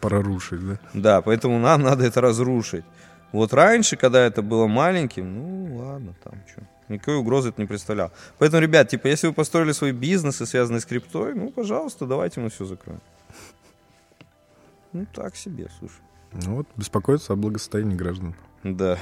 Прорушить, 0.00 0.66
да? 0.66 0.78
Да, 0.94 1.22
поэтому 1.22 1.58
нам 1.58 1.82
надо 1.82 2.04
это 2.04 2.20
разрушить. 2.20 2.84
Вот 3.30 3.52
раньше, 3.54 3.96
когда 3.96 4.20
это 4.26 4.42
было 4.42 4.66
маленьким, 4.66 5.34
ну 5.34 5.76
ладно, 5.76 6.14
там 6.22 6.34
что. 6.50 6.62
Никакой 6.88 7.16
угрозы 7.16 7.48
это 7.50 7.60
не 7.60 7.66
представлял. 7.66 8.10
Поэтому, 8.38 8.60
ребят, 8.60 8.88
типа, 8.88 9.06
если 9.06 9.28
вы 9.28 9.32
построили 9.32 9.72
свой 9.72 9.92
бизнес 9.92 10.42
и 10.42 10.46
связанный 10.46 10.80
с 10.80 10.84
криптой, 10.84 11.34
ну, 11.34 11.50
пожалуйста, 11.50 12.06
давайте 12.06 12.40
мы 12.40 12.50
все 12.50 12.66
закроем. 12.66 13.00
Ну, 14.92 15.06
так 15.14 15.36
себе, 15.36 15.70
слушай. 15.78 16.02
Ну 16.32 16.56
вот, 16.56 16.66
беспокоиться 16.76 17.32
о 17.32 17.36
благосостоянии 17.36 17.94
граждан. 17.94 18.34
Да. 18.64 18.98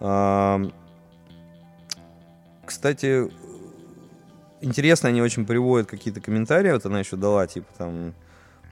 Кстати, 2.64 3.30
интересно, 4.60 5.08
они 5.08 5.22
очень 5.22 5.46
приводят 5.46 5.88
какие-то 5.88 6.20
комментарии, 6.20 6.72
вот 6.72 6.86
она 6.86 7.00
еще 7.00 7.16
дала, 7.16 7.46
типа 7.46 7.66
там, 7.76 8.14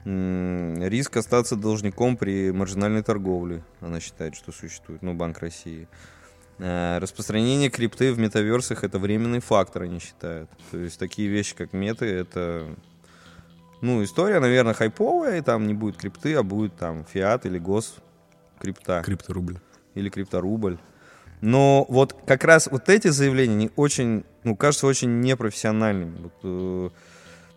риск 0.05 1.17
остаться 1.17 1.55
должником 1.55 2.17
при 2.17 2.51
маржинальной 2.51 3.03
торговле, 3.03 3.63
она 3.81 3.99
считает, 3.99 4.35
что 4.35 4.51
существует, 4.51 5.01
ну, 5.01 5.13
Банк 5.13 5.39
России. 5.39 5.87
Э, 6.57 6.97
Распространение 6.99 7.69
крипты 7.69 8.13
в 8.13 8.19
метаверсах 8.19 8.83
это 8.83 8.99
временный 8.99 9.39
фактор, 9.39 9.83
они 9.83 9.99
считают. 9.99 10.49
То 10.71 10.77
есть 10.77 10.99
такие 10.99 11.27
вещи, 11.27 11.55
как 11.55 11.73
меты, 11.73 12.05
это 12.05 12.67
ну, 13.81 14.03
история, 14.03 14.39
наверное, 14.39 14.73
хайповая, 14.73 15.37
и 15.39 15.41
там 15.41 15.67
не 15.67 15.73
будет 15.73 15.97
крипты, 15.97 16.35
а 16.35 16.43
будет 16.43 16.75
там 16.75 17.05
фиат 17.05 17.45
или 17.45 17.59
гос 17.59 17.95
крипта 18.59 19.01
Крипторубль. 19.05 19.57
или 19.95 20.09
крипторубль. 20.09 20.77
Но 21.41 21.85
вот 21.87 22.13
как 22.25 22.43
раз 22.43 22.67
вот 22.69 22.89
эти 22.89 23.07
заявления, 23.07 23.53
они 23.53 23.71
очень, 23.77 24.25
ну, 24.43 24.55
кажутся 24.55 24.87
очень 24.87 25.21
непрофессиональными. 25.21 26.17
Вот, 26.23 26.33
э, 26.43 26.89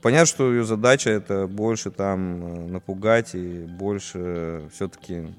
понятно, 0.00 0.26
что 0.26 0.52
ее 0.52 0.64
задача 0.64 1.11
это 1.11 1.49
больше 1.49 1.91
там 1.91 2.45
э, 2.45 2.67
напугать 2.69 3.35
и 3.35 3.64
больше 3.64 4.69
все-таки... 4.73 5.35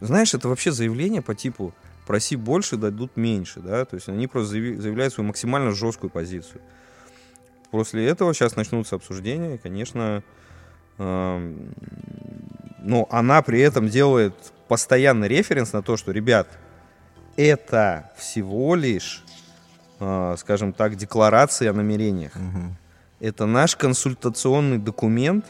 Знаешь, 0.00 0.34
это 0.34 0.48
вообще 0.48 0.72
заявление 0.72 1.22
по 1.22 1.36
типу 1.36 1.72
проси 2.06 2.34
больше, 2.34 2.76
дадут 2.76 3.16
меньше, 3.16 3.60
да, 3.60 3.84
то 3.84 3.94
есть 3.94 4.08
они 4.08 4.26
просто 4.26 4.56
заяви- 4.56 4.80
заявляют 4.80 5.14
свою 5.14 5.28
максимально 5.28 5.70
жесткую 5.70 6.10
позицию. 6.10 6.60
После 7.70 8.06
этого 8.06 8.34
сейчас 8.34 8.56
начнутся 8.56 8.96
обсуждения, 8.96 9.54
и, 9.54 9.58
конечно, 9.58 10.22
эм, 10.98 11.74
но 12.78 13.06
она 13.10 13.42
при 13.42 13.60
этом 13.60 13.88
делает 13.88 14.34
постоянный 14.68 15.28
референс 15.28 15.72
на 15.72 15.82
то, 15.82 15.96
что, 15.96 16.12
ребят, 16.12 16.48
это 17.36 18.10
всего 18.16 18.74
лишь, 18.74 19.24
э, 20.00 20.34
скажем 20.38 20.72
так, 20.72 20.96
декларация 20.96 21.70
о 21.70 21.74
намерениях. 21.74 22.32
Это 23.20 23.46
наш 23.46 23.76
консультационный 23.76 24.78
документ, 24.78 25.46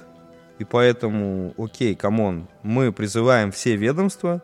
и 0.58 0.64
поэтому, 0.64 1.54
okay, 1.56 1.94
come 1.94 2.25
on, 2.25 2.48
мы 2.62 2.92
призываем 2.92 3.50
все 3.52 3.76
ведомства 3.76 4.42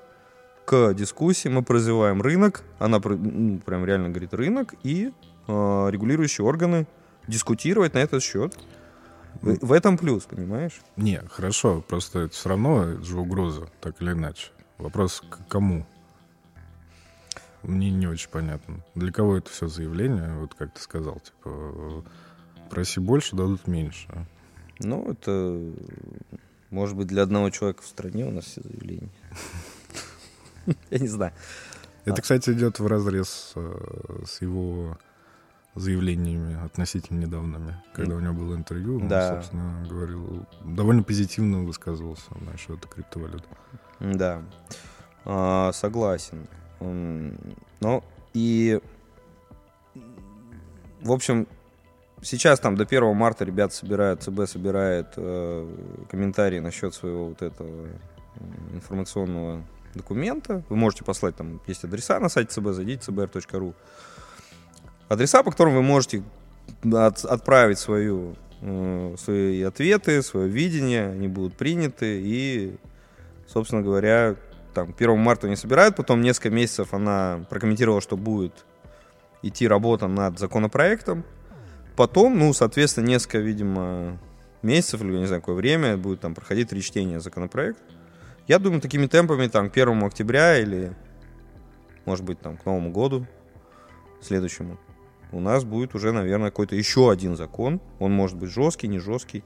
к 0.64 0.94
дискуссии, 0.94 1.48
мы 1.48 1.62
призываем 1.62 2.22
рынок, 2.22 2.62
она 2.78 3.00
пр- 3.00 3.18
прям 3.66 3.84
реально 3.84 4.08
говорит 4.08 4.32
рынок, 4.32 4.74
и 4.82 5.12
э, 5.48 5.88
регулирующие 5.90 6.44
органы 6.44 6.86
дискутировать 7.26 7.94
на 7.94 7.98
этот 7.98 8.22
счет. 8.22 8.58
В, 9.42 9.66
в 9.66 9.72
этом 9.72 9.98
плюс, 9.98 10.24
понимаешь? 10.24 10.80
Не, 10.96 11.20
хорошо, 11.28 11.82
просто 11.86 12.20
это 12.20 12.34
все 12.34 12.48
равно 12.48 12.84
это 12.84 13.04
же 13.04 13.18
угроза, 13.18 13.68
так 13.80 14.00
или 14.00 14.12
иначе. 14.12 14.50
Вопрос 14.78 15.22
к 15.28 15.46
кому? 15.48 15.86
Мне 17.62 17.90
не 17.90 18.06
очень 18.06 18.30
понятно. 18.30 18.84
Для 18.94 19.12
кого 19.12 19.36
это 19.36 19.50
все 19.50 19.66
заявление, 19.66 20.34
вот 20.38 20.54
как 20.54 20.72
ты 20.72 20.80
сказал, 20.80 21.20
типа, 21.20 22.04
проси 22.70 23.00
больше, 23.00 23.36
дадут 23.36 23.66
меньше. 23.66 24.08
Ну, 24.78 25.10
это... 25.10 25.60
Может 26.70 26.96
быть, 26.96 27.06
для 27.06 27.22
одного 27.22 27.50
человека 27.50 27.82
в 27.82 27.86
стране 27.86 28.26
у 28.26 28.30
нас 28.30 28.44
все 28.44 28.60
заявления. 28.62 29.08
Я 30.90 30.98
не 30.98 31.08
знаю. 31.08 31.32
Это, 32.04 32.22
кстати, 32.22 32.50
идет 32.50 32.78
в 32.78 32.86
разрез 32.86 33.52
э, 33.56 34.22
с 34.26 34.40
его 34.40 34.96
заявлениями 35.76 36.62
относительно 36.64 37.20
недавними, 37.20 37.76
когда 37.94 38.16
у 38.16 38.20
него 38.20 38.32
было 38.34 38.54
интервью, 38.56 38.96
он, 39.00 39.08
Да. 39.08 39.34
собственно, 39.34 39.86
говорил, 39.88 40.46
довольно 40.64 41.02
позитивно 41.02 41.64
высказывался 41.64 42.30
насчет 42.50 42.84
криптовалют. 42.86 43.44
Да, 44.00 44.42
А, 45.24 45.72
согласен. 45.72 46.46
Ну, 46.80 48.04
и, 48.32 48.80
в 51.00 51.10
общем, 51.12 51.46
сейчас 52.22 52.60
там 52.60 52.76
до 52.76 52.84
1 52.84 53.14
марта 53.14 53.44
ребята 53.44 53.74
собирают, 53.74 54.22
ЦБ 54.22 54.46
собирает 54.46 55.08
э, 55.16 55.74
комментарии 56.10 56.58
насчет 56.58 56.94
своего 56.94 57.28
вот 57.28 57.42
этого 57.42 57.88
информационного 58.72 59.62
документа. 59.94 60.62
Вы 60.68 60.76
можете 60.76 61.04
послать, 61.04 61.36
там 61.36 61.60
есть 61.66 61.84
адреса 61.84 62.20
на 62.20 62.28
сайте 62.28 62.52
ЦБ, 62.52 62.68
зайдите 62.72 63.10
cbr.ru. 63.10 63.74
Адреса, 65.08 65.42
по 65.42 65.50
которым 65.50 65.74
вы 65.74 65.82
можете 65.82 66.22
от- 66.92 67.24
отправить 67.24 67.78
свою, 67.78 68.36
э, 68.60 69.14
свои 69.18 69.62
ответы, 69.62 70.22
свое 70.22 70.48
видение, 70.48 71.10
они 71.10 71.28
будут 71.28 71.56
приняты 71.56 72.20
и 72.22 72.76
собственно 73.46 73.82
говоря, 73.82 74.36
там, 74.74 74.92
1 74.92 75.18
марта 75.18 75.48
не 75.48 75.56
собирают, 75.56 75.96
потом 75.96 76.20
несколько 76.20 76.50
месяцев 76.50 76.92
она 76.92 77.46
прокомментировала, 77.48 78.00
что 78.00 78.16
будет 78.16 78.66
идти 79.42 79.66
работа 79.66 80.08
над 80.08 80.38
законопроектом. 80.38 81.24
Потом, 81.96 82.38
ну, 82.38 82.52
соответственно, 82.52 83.06
несколько, 83.06 83.38
видимо, 83.38 84.18
месяцев 84.62 85.00
или, 85.00 85.16
не 85.16 85.26
знаю, 85.26 85.40
какое 85.40 85.54
время 85.54 85.96
будет 85.96 86.20
там 86.20 86.34
проходить 86.34 86.68
три 86.68 86.82
чтения 86.82 87.20
законопроекта. 87.20 87.82
Я 88.48 88.58
думаю, 88.58 88.80
такими 88.80 89.06
темпами, 89.06 89.46
там, 89.48 89.70
к 89.70 89.72
1 89.72 90.06
октября 90.06 90.58
или, 90.58 90.92
может 92.04 92.24
быть, 92.24 92.40
там, 92.40 92.56
к 92.56 92.66
Новому 92.66 92.90
году 92.90 93.26
следующему, 94.20 94.78
у 95.32 95.40
нас 95.40 95.64
будет 95.64 95.94
уже, 95.94 96.12
наверное, 96.12 96.50
какой-то 96.50 96.76
еще 96.76 97.10
один 97.10 97.36
закон. 97.36 97.80
Он 97.98 98.12
может 98.12 98.36
быть 98.36 98.50
жесткий, 98.50 98.88
не 98.88 98.98
жесткий. 98.98 99.44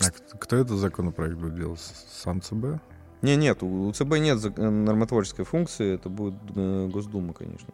А 0.00 0.10
кто 0.38 0.56
этот 0.56 0.78
законопроект 0.78 1.36
будет 1.36 1.54
делать? 1.54 1.80
Сам 1.80 2.40
ЦБ? 2.40 2.80
Не, 3.22 3.36
нет, 3.36 3.62
у 3.62 3.90
ЦБ 3.90 4.18
нет 4.18 4.38
э, 4.44 4.68
нормотворческой 4.68 5.46
функции, 5.46 5.94
это 5.94 6.10
будет 6.10 6.34
э, 6.54 6.88
Госдума, 6.92 7.32
конечно. 7.32 7.72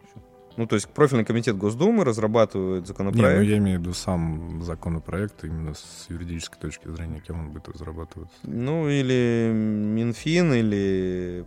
Ну, 0.57 0.65
то 0.65 0.75
есть 0.75 0.87
профильный 0.87 1.25
комитет 1.25 1.57
Госдумы 1.57 2.05
разрабатывает 2.05 2.81
Не, 2.81 2.87
законопроект. 2.87 3.37
ну 3.37 3.43
я 3.43 3.57
имею 3.57 3.79
в 3.79 3.81
виду 3.81 3.93
сам 3.93 4.61
законопроект 4.63 5.43
именно 5.43 5.73
с 5.73 6.05
юридической 6.09 6.59
точки 6.59 6.87
зрения, 6.87 7.19
кем 7.19 7.39
он 7.39 7.49
будет 7.51 7.67
разрабатываться. 7.67 8.35
Ну, 8.43 8.87
или 8.89 9.51
Минфин, 9.53 10.53
или 10.53 11.45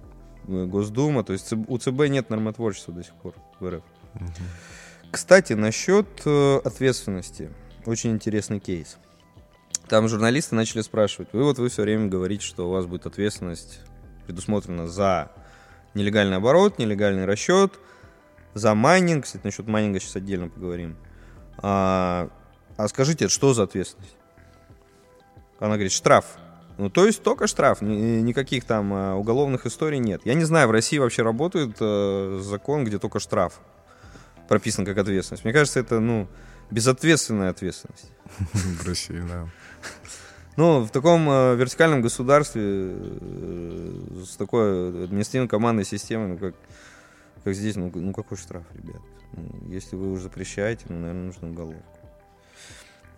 э, 0.49 0.65
Госдума. 0.67 1.25
То 1.25 1.33
есть 1.33 1.53
у 1.53 1.79
ЦБ 1.79 2.09
нет 2.09 2.31
нормотворчества 2.31 2.93
до 2.93 3.05
сих 3.05 3.15
пор 3.15 3.35
в 3.61 3.69
РФ. 3.69 3.83
Мгм. 4.15 4.27
Кстати, 5.11 5.53
насчет 5.53 6.07
э, 6.25 6.61
ответственности. 6.65 7.51
Очень 7.87 8.13
интересный 8.13 8.61
кейс. 8.61 8.99
Там 9.89 10.09
журналисты 10.09 10.55
начали 10.55 10.81
спрашивать, 10.81 11.29
вы 11.33 11.45
вот 11.45 11.59
вы 11.59 11.69
все 11.69 11.83
время 11.83 12.09
говорите, 12.09 12.45
что 12.45 12.69
у 12.69 12.73
вас 12.73 12.87
будет 12.87 13.07
ответственность 13.07 13.81
предусмотрена 14.27 14.89
за 14.89 15.31
нелегальный 15.93 16.39
оборот, 16.39 16.79
нелегальный 16.79 17.27
расчет, 17.27 17.75
за 18.55 18.75
майнинг. 18.75 19.25
Кстати, 19.25 19.43
насчет 19.45 19.67
майнинга 19.67 20.01
сейчас 20.01 20.17
отдельно 20.17 20.49
поговорим. 20.49 20.97
А, 21.59 22.31
а 22.77 22.89
скажите, 22.89 23.29
что 23.29 23.53
за 23.53 23.65
ответственность? 23.65 24.17
Она 25.59 25.75
говорит, 25.75 25.93
штраф. 25.93 26.39
Ну, 26.79 26.91
то 26.91 27.07
есть 27.07 27.23
только 27.23 27.47
штраф, 27.47 27.83
ни- 27.83 28.21
никаких 28.21 28.65
там 28.65 28.93
а, 28.93 29.15
уголовных 29.15 29.67
историй 29.67 29.99
нет. 29.99 30.23
Я 30.25 30.35
не 30.35 30.45
знаю, 30.45 30.69
в 30.69 30.73
России 30.73 30.99
вообще 30.99 31.23
работает 31.23 31.77
э, 31.79 32.41
закон, 32.43 32.85
где 32.85 32.99
только 32.99 33.21
штраф 33.21 33.61
прописан 34.49 34.85
как 34.85 34.99
ответственность. 34.99 35.45
Мне 35.45 35.53
кажется, 35.53 35.81
это, 35.81 36.01
ну, 36.01 36.29
безответственная 36.71 37.51
ответственность. 37.51 38.11
В 38.53 38.87
России, 38.87 39.23
да. 39.29 39.49
Ну, 40.57 40.83
в 40.83 40.91
таком 40.91 41.29
э, 41.29 41.57
вертикальном 41.57 42.01
государстве 42.01 42.63
э, 42.65 44.23
с 44.25 44.37
такой 44.37 45.05
административной 45.05 45.49
командной 45.49 45.85
системой, 45.85 46.29
ну, 46.29 46.39
как, 46.39 46.55
как 47.43 47.55
здесь, 47.55 47.75
ну, 47.75 47.91
ну, 47.93 48.13
какой 48.13 48.39
штраф, 48.39 48.63
ребят? 48.73 49.03
Ну, 49.33 49.73
если 49.73 49.97
вы 49.97 50.13
уже 50.13 50.25
запрещаете, 50.25 50.85
ну, 50.89 51.01
наверное, 51.01 51.27
нужно 51.27 51.51
уголовку. 51.51 51.83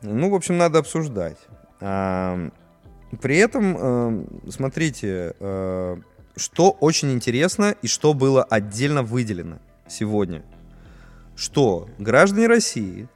Ну, 0.01 0.31
в 0.31 0.35
общем, 0.35 0.57
надо 0.57 0.79
обсуждать. 0.79 1.37
А, 1.81 2.51
при 3.21 3.37
этом, 3.37 3.77
э, 3.79 4.51
смотрите, 4.51 5.35
э, 5.39 5.97
что 6.37 6.71
очень 6.71 7.13
интересно 7.13 7.75
и 7.83 7.87
что 7.87 8.15
было 8.15 8.45
отдельно 8.45 9.03
выделено 9.03 9.59
сегодня. 9.89 10.43
Что 11.37 11.89
граждане 11.99 12.47
России 12.47 13.09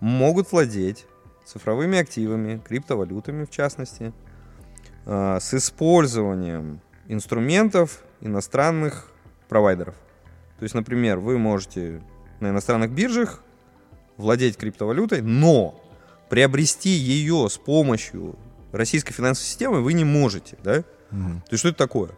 могут 0.00 0.50
владеть 0.50 1.06
цифровыми 1.44 1.98
активами, 1.98 2.60
криптовалютами 2.66 3.44
в 3.44 3.50
частности, 3.50 4.12
э, 5.04 5.38
с 5.40 5.54
использованием 5.54 6.80
инструментов 7.06 8.02
иностранных 8.20 9.10
провайдеров. 9.48 9.94
То 10.58 10.62
есть, 10.64 10.74
например, 10.74 11.18
вы 11.18 11.38
можете 11.38 12.02
на 12.40 12.48
иностранных 12.48 12.90
биржах 12.90 13.42
владеть 14.16 14.56
криптовалютой, 14.56 15.20
но 15.20 15.80
приобрести 16.30 16.90
ее 16.90 17.48
с 17.48 17.58
помощью 17.58 18.36
российской 18.72 19.12
финансовой 19.12 19.46
системы 19.46 19.82
вы 19.82 19.92
не 19.92 20.04
можете, 20.04 20.56
да? 20.64 20.82
Мгм. 21.10 21.40
То 21.42 21.52
есть 21.52 21.60
что 21.60 21.68
это 21.68 21.78
такое? 21.78 22.10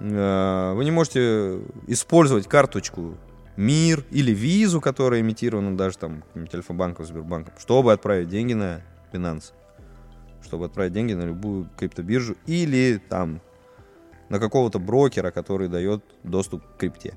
Э, 0.00 0.72
Вы 0.74 0.84
не 0.84 0.90
можете 0.90 1.60
использовать 1.86 2.48
карточку 2.48 3.14
МИР 3.56 4.04
или 4.10 4.32
визу, 4.32 4.80
которая 4.80 5.20
имитирована 5.20 5.76
даже 5.76 5.98
там 5.98 6.22
Альфа-банком, 6.52 7.06
Сбербанком, 7.06 7.54
чтобы 7.58 7.92
отправить 7.92 8.28
деньги 8.28 8.52
на 8.52 8.82
Binance, 9.12 9.52
чтобы 10.42 10.66
отправить 10.66 10.92
деньги 10.92 11.14
на 11.14 11.22
любую 11.24 11.68
криптобиржу 11.78 12.36
или 12.46 13.00
там 13.08 13.40
на 14.28 14.38
какого-то 14.38 14.78
брокера, 14.78 15.30
который 15.30 15.68
дает 15.68 16.04
доступ 16.22 16.62
к 16.64 16.76
крипте. 16.78 17.14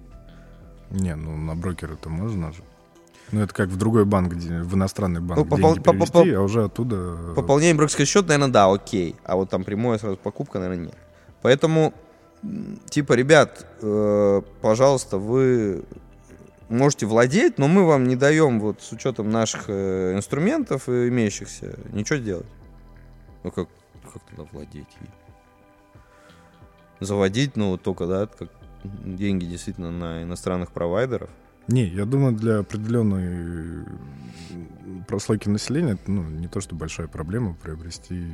Не, 0.91 1.15
ну 1.15 1.35
на 1.37 1.55
брокера-то 1.55 2.09
можно 2.09 2.51
же. 2.53 2.63
Ну, 3.31 3.41
это 3.41 3.53
как 3.53 3.69
в 3.69 3.77
другой 3.77 4.05
банк, 4.05 4.33
где, 4.33 4.59
в 4.61 4.73
иностранный 4.73 5.21
банк 5.21 5.37
Ну, 5.39 5.45
попол- 5.45 5.73
деньги 5.75 5.83
перевести, 5.83 6.31
по- 6.31 6.39
а 6.39 6.41
уже 6.41 6.63
оттуда... 6.63 7.33
Пополнение 7.35 7.75
брокерский 7.75 8.05
счет, 8.05 8.27
наверное, 8.27 8.51
да, 8.51 8.71
окей. 8.73 9.15
А 9.23 9.35
вот 9.35 9.51
там 9.51 9.63
прямая 9.63 9.99
сразу 9.99 10.17
покупка, 10.17 10.57
наверное, 10.57 10.85
нет. 10.87 10.97
Поэтому, 11.43 11.93
типа, 12.89 13.13
ребят, 13.13 13.67
э, 13.83 14.41
пожалуйста, 14.61 15.19
вы 15.19 15.83
можете 16.69 17.05
владеть, 17.05 17.57
но 17.57 17.67
мы 17.67 17.85
вам 17.85 18.07
не 18.07 18.15
даем 18.15 18.59
вот 18.59 18.81
с 18.81 18.91
учетом 18.91 19.29
наших 19.29 19.65
э, 19.67 20.13
инструментов 20.15 20.87
э, 20.87 21.09
имеющихся 21.09 21.77
ничего 21.91 22.19
делать. 22.19 22.47
Ну 23.43 23.51
как, 23.51 23.67
как 24.13 24.21
тогда 24.23 24.43
владеть? 24.51 24.87
Заводить, 26.99 27.55
ну 27.55 27.77
только, 27.77 28.05
да, 28.05 28.27
как 28.27 28.49
деньги 28.83 29.45
действительно 29.45 29.91
на 29.91 30.23
иностранных 30.23 30.71
провайдеров. 30.71 31.29
Не, 31.67 31.85
я 31.85 32.05
думаю, 32.05 32.33
для 32.33 32.59
определенной 32.59 33.85
прослойки 35.07 35.49
населения 35.49 35.97
ну, 36.07 36.23
не 36.23 36.47
то, 36.47 36.61
что 36.61 36.75
большая 36.75 37.07
проблема 37.07 37.53
приобрести 37.53 38.25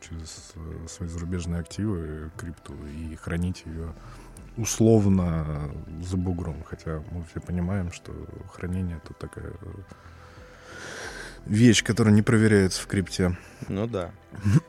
через 0.00 0.52
э, 0.54 0.86
свои 0.88 1.08
зарубежные 1.08 1.60
активы 1.60 2.30
крипту 2.36 2.74
и 2.86 3.16
хранить 3.16 3.64
ее 3.66 3.92
условно 4.58 5.70
за 6.02 6.16
бугром. 6.16 6.62
Хотя 6.64 7.02
мы 7.10 7.24
все 7.30 7.40
понимаем, 7.40 7.92
что 7.92 8.12
хранение 8.52 9.00
это 9.02 9.14
такая 9.14 9.52
вещь, 11.46 11.82
которая 11.82 12.14
не 12.14 12.22
проверяется 12.22 12.82
в 12.82 12.86
крипте. 12.86 13.36
Ну 13.68 13.86
да. 13.86 14.10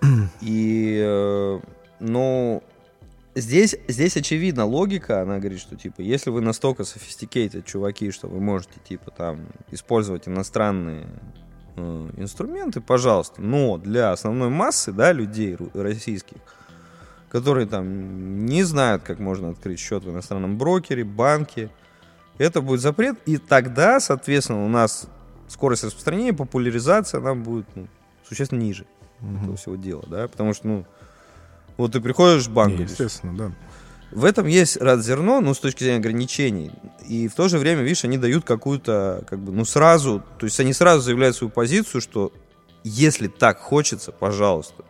И, 0.41 1.01
э, 1.03 1.59
ну, 1.99 2.63
здесь, 3.35 3.75
здесь 3.87 4.15
очевидна 4.15 4.65
логика, 4.65 5.21
она 5.21 5.39
говорит, 5.39 5.59
что, 5.59 5.75
типа, 5.75 6.01
если 6.01 6.29
вы 6.29 6.41
настолько 6.41 6.83
sophisticated 6.83 7.63
чуваки, 7.65 8.11
что 8.11 8.27
вы 8.27 8.39
можете, 8.39 8.79
типа, 8.87 9.11
там, 9.11 9.47
использовать 9.71 10.27
иностранные 10.27 11.07
э, 11.75 12.09
инструменты, 12.17 12.79
пожалуйста, 12.79 13.41
но 13.41 13.77
для 13.77 14.11
основной 14.11 14.49
массы, 14.49 14.91
да, 14.91 15.11
людей 15.11 15.57
российских, 15.73 16.37
которые 17.29 17.67
там 17.67 18.45
не 18.45 18.63
знают, 18.63 19.03
как 19.03 19.19
можно 19.19 19.49
открыть 19.49 19.79
счет 19.79 20.03
в 20.03 20.09
иностранном 20.09 20.57
брокере, 20.57 21.03
банке, 21.03 21.69
это 22.37 22.61
будет 22.61 22.81
запрет, 22.81 23.17
и 23.25 23.37
тогда, 23.37 23.99
соответственно, 23.99 24.65
у 24.65 24.69
нас 24.69 25.07
скорость 25.47 25.83
распространения, 25.83 26.33
популяризация, 26.33 27.19
она 27.19 27.35
будет 27.35 27.65
ну, 27.75 27.87
существенно 28.27 28.59
ниже 28.59 28.85
этого 29.21 29.57
всего 29.57 29.75
дела, 29.75 30.03
да, 30.07 30.27
потому 30.27 30.53
что, 30.53 30.67
ну, 30.67 30.85
вот 31.77 31.91
ты 31.91 32.01
приходишь 32.01 32.47
в 32.47 32.53
банк, 32.53 32.77
Не, 32.77 32.83
естественно, 32.83 33.37
да. 33.37 33.51
в 34.11 34.23
этом 34.23 34.47
есть 34.47 34.77
рад 34.77 35.03
зерно, 35.03 35.41
ну, 35.41 35.53
с 35.53 35.59
точки 35.59 35.83
зрения 35.83 35.99
ограничений, 35.99 36.71
и 37.07 37.27
в 37.27 37.35
то 37.35 37.49
же 37.49 37.57
время, 37.57 37.81
видишь, 37.81 38.05
они 38.05 38.17
дают 38.17 38.45
какую-то, 38.45 39.23
как 39.27 39.39
бы, 39.39 39.51
ну, 39.51 39.65
сразу, 39.65 40.23
то 40.37 40.45
есть 40.45 40.59
они 40.59 40.71
сразу 40.71 41.01
заявляют 41.01 41.35
свою 41.35 41.51
позицию, 41.51 42.01
что 42.01 42.31
если 42.83 43.27
так 43.27 43.59
хочется, 43.59 44.13
пожалуйста, 44.13 44.85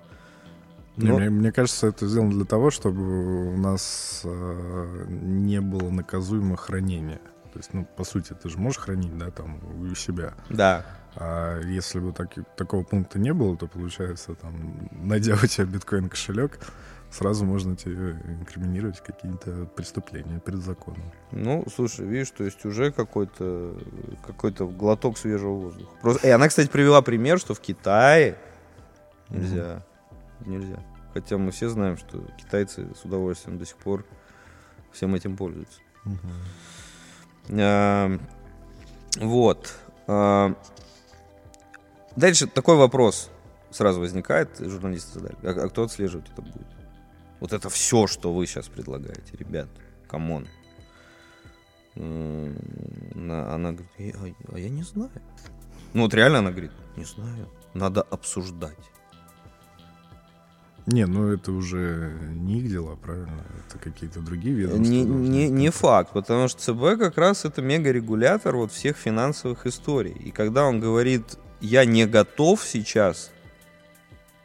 Но- 1.08 1.18
мне, 1.18 1.30
мне 1.30 1.52
кажется, 1.52 1.88
это 1.88 2.08
сделано 2.08 2.32
для 2.32 2.46
того, 2.46 2.70
чтобы 2.72 3.54
у 3.54 3.58
нас 3.58 4.22
э, 4.24 5.06
не 5.10 5.62
было 5.62 5.90
наказуемого 5.90 6.58
хранения. 6.58 7.20
То 7.54 7.60
есть, 7.60 7.74
ну, 7.74 7.86
по 7.98 8.04
сути, 8.04 8.34
ты 8.34 8.50
же 8.50 8.58
можешь 8.58 8.80
хранить, 8.80 9.18
да, 9.18 9.32
там, 9.32 9.60
у 9.82 9.96
себя. 9.96 10.34
Да. 10.50 10.86
А 11.16 11.60
если 11.62 12.00
бы 12.00 12.12
таки- 12.14 12.44
такого 12.56 12.84
пункта 12.84 13.18
не 13.20 13.34
было, 13.34 13.58
то 13.58 13.68
получается, 13.68 14.36
там, 14.36 14.90
найдя 14.92 15.34
у 15.34 15.48
тебя 15.48 15.66
биткоин 15.66 16.10
кошелек, 16.10 16.60
сразу 17.10 17.46
можно 17.46 17.76
тебе 17.76 18.12
инкриминировать 18.40 19.02
какие-то 19.02 19.66
преступления 19.76 20.40
перед 20.40 20.60
законом. 20.60 21.12
Ну, 21.32 21.66
слушай, 21.76 22.06
видишь, 22.06 22.30
то 22.30 22.44
есть 22.44 22.64
уже 22.66 22.92
какой-то 22.92 23.76
какой-то 24.28 24.68
глоток 24.68 25.18
свежего 25.18 25.56
воздуха. 25.56 25.92
Просто... 26.02 26.28
И 26.28 26.30
она, 26.30 26.48
кстати, 26.48 26.68
привела 26.68 27.02
пример, 27.02 27.40
что 27.40 27.56
в 27.56 27.60
Китае 27.60 28.36
нельзя. 29.30 29.84
Нельзя. 30.46 30.80
Хотя 31.14 31.38
мы 31.38 31.52
все 31.52 31.70
знаем, 31.70 31.98
что 31.98 32.22
китайцы 32.38 32.88
с 32.96 33.04
удовольствием 33.06 33.58
до 33.58 33.66
сих 33.66 33.78
пор 33.78 34.06
всем 34.92 35.16
этим 35.16 35.36
пользуются. 35.38 35.80
А, 37.52 38.18
Вот. 39.18 39.74
А, 40.08 40.54
Дальше 42.16 42.48
такой 42.48 42.76
вопрос 42.76 43.30
сразу 43.72 44.00
возникает, 44.00 44.50
журналисты 44.60 45.20
задали. 45.20 45.36
А, 45.44 45.66
а 45.66 45.70
кто 45.70 45.84
отслеживать 45.84 46.30
это 46.32 46.42
будет? 46.42 46.68
Вот 47.40 47.54
это 47.54 47.70
все, 47.70 48.08
что 48.08 48.34
вы 48.34 48.46
сейчас 48.46 48.68
предлагаете, 48.68 49.38
ребят, 49.38 49.70
come 50.08 50.31
on. 50.31 50.48
М, 51.96 52.56
на- 53.16 53.54
Она 53.54 53.72
говорит, 53.72 53.92
«Э, 53.98 54.12
а, 54.16 54.56
а 54.56 54.60
я 54.60 54.70
не 54.70 54.84
знаю. 54.84 55.12
Ну 55.94 56.04
вот 56.04 56.14
реально 56.14 56.40
она 56.40 56.52
говорит, 56.52 56.72
не 56.98 57.06
знаю, 57.06 57.50
надо 57.74 58.02
обсуждать. 58.02 58.78
Не, 60.92 61.06
ну 61.06 61.32
это 61.32 61.52
уже 61.52 62.12
не 62.32 62.60
их 62.60 62.70
дела, 62.70 62.96
правильно? 62.96 63.46
Это 63.68 63.78
какие-то 63.78 64.22
другие 64.22 64.56
ведомства. 64.56 64.92
Не, 64.92 65.06
должны 65.06 65.28
не, 65.28 65.50
не 65.50 65.68
как-то- 65.68 65.80
факт, 65.80 66.14
потому 66.14 66.48
что 66.48 66.62
ЦБ 66.62 67.00
как 67.00 67.18
раз 67.18 67.46
это 67.46 67.62
мегарегулятор 67.62 68.56
вот 68.56 68.72
всех 68.72 68.98
финансовых 68.98 69.68
историй. 69.68 70.14
И 70.14 70.32
когда 70.32 70.66
он 70.66 70.80
говорит, 70.80 71.38
я 71.62 71.86
не 71.86 72.08
готов 72.08 72.64
сейчас 72.66 73.30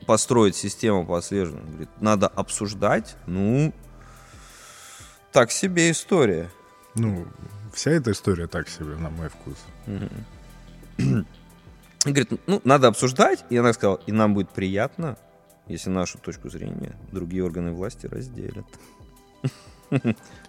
построить 0.07 0.55
систему 0.55 1.07
по 1.07 1.17
отслеживанию, 1.17 1.71
говорит, 1.71 1.89
надо 2.01 2.29
обсуждать, 2.29 3.17
ну, 3.27 3.73
так 5.33 5.51
себе 5.51 5.91
история. 5.91 6.51
Ну, 6.95 7.27
вся 7.73 7.93
эта 7.93 8.13
история 8.13 8.49
так 8.49 8.69
себе, 8.69 8.97
на 8.97 9.09
мой 9.09 9.31
вкус. 9.31 9.57
И 10.99 12.11
говорит, 12.11 12.39
ну, 12.47 12.61
надо 12.65 12.89
обсуждать. 12.89 13.47
И 13.49 13.57
она 13.57 13.73
сказала, 13.73 13.99
и 14.07 14.13
нам 14.13 14.35
будет 14.35 14.51
приятно, 14.51 15.17
если 15.69 15.91
нашу 15.91 16.19
точку 16.19 16.49
зрения 16.49 16.97
другие 17.13 17.45
органы 17.45 17.73
власти 17.73 18.07
разделят. 18.07 18.67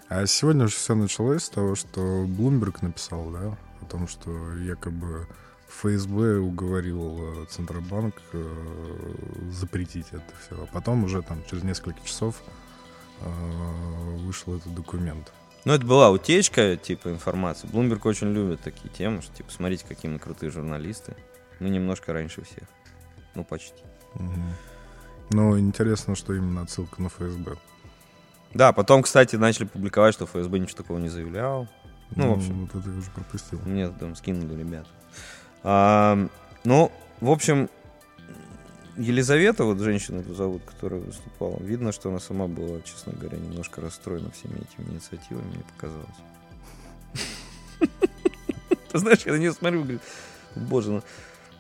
А 0.08 0.26
сегодня 0.28 0.68
же 0.68 0.76
все 0.76 0.96
началось 0.96 1.44
с 1.44 1.50
того, 1.50 1.76
что 1.76 2.26
Bloomberg 2.26 2.78
написал, 2.82 3.30
да, 3.32 3.58
о 3.82 3.86
том, 3.86 4.08
что 4.08 4.56
якобы 4.58 5.28
ФСБ 5.68 6.38
уговорил 6.38 7.18
э, 7.20 7.46
Центробанк 7.50 8.16
э, 8.34 9.16
запретить 9.52 10.08
это 10.12 10.24
все. 10.42 10.62
А 10.62 10.68
потом 10.68 11.04
уже 11.04 11.22
там 11.22 11.44
через 11.50 11.64
несколько 11.64 12.00
часов 12.06 12.42
э, 13.22 14.16
вышел 14.20 14.56
этот 14.56 14.74
документ. 14.74 15.34
Ну, 15.66 15.74
это 15.74 15.86
была 15.86 16.12
утечка, 16.12 16.78
типа, 16.78 17.10
информации. 17.10 17.68
Блумберг 17.68 18.06
очень 18.06 18.32
любит 18.32 18.62
такие 18.62 18.90
темы, 18.90 19.22
что, 19.22 19.36
типа, 19.36 19.52
смотрите, 19.52 19.86
какие 19.88 20.12
мы 20.12 20.20
крутые 20.20 20.52
журналисты. 20.52 21.16
Мы 21.60 21.70
немножко 21.70 22.14
раньше 22.14 22.44
всех. 22.44 22.68
Ну, 23.34 23.44
почти. 23.44 23.82
Мгм. 24.14 24.54
Но 25.32 25.58
интересно, 25.60 26.16
что 26.16 26.34
именно 26.34 26.62
отсылка 26.62 27.02
на 27.02 27.10
ФСБ. 27.10 27.56
Да, 28.54 28.72
потом, 28.72 29.04
кстати, 29.04 29.36
начали 29.36 29.66
публиковать, 29.66 30.14
что 30.14 30.26
ФСБ 30.26 30.60
ничего 30.60 30.78
такого 30.78 30.98
не 30.98 31.10
заявлял. 31.10 31.68
Ну, 32.16 32.34
в 32.34 32.38
общем. 32.38 32.62
Вот 32.62 32.76
это 32.76 32.90
я 32.90 32.98
уже 32.98 33.12
пропустил. 33.12 33.60
Мне 33.66 33.90
там 33.90 34.16
скинули 34.16 34.58
ребята. 34.58 34.88
А, 35.64 36.28
ну, 36.64 36.92
в 37.20 37.30
общем, 37.30 37.70
Елизавета, 38.98 39.66
вот 39.66 39.80
женщину 39.80 40.22
эту 40.22 40.34
зовут, 40.34 40.62
которая 40.64 41.02
выступала, 41.02 41.60
видно, 41.60 41.92
что 41.92 42.10
она 42.10 42.20
сама 42.20 42.48
была, 42.48 42.80
честно 42.82 43.12
говоря, 43.14 43.38
немножко 43.38 43.82
расстроена 43.82 44.32
всеми 44.32 44.54
этими 44.54 44.94
инициативами, 44.94 45.48
мне 45.48 45.64
показалось. 45.74 46.08
Ты 48.92 48.98
знаешь, 48.98 49.26
я 49.26 49.34
на 49.34 49.38
нее 49.38 49.52
смотрю, 49.52 49.82
говорю, 49.82 50.00
боже, 50.56 50.92
ну... 50.92 51.04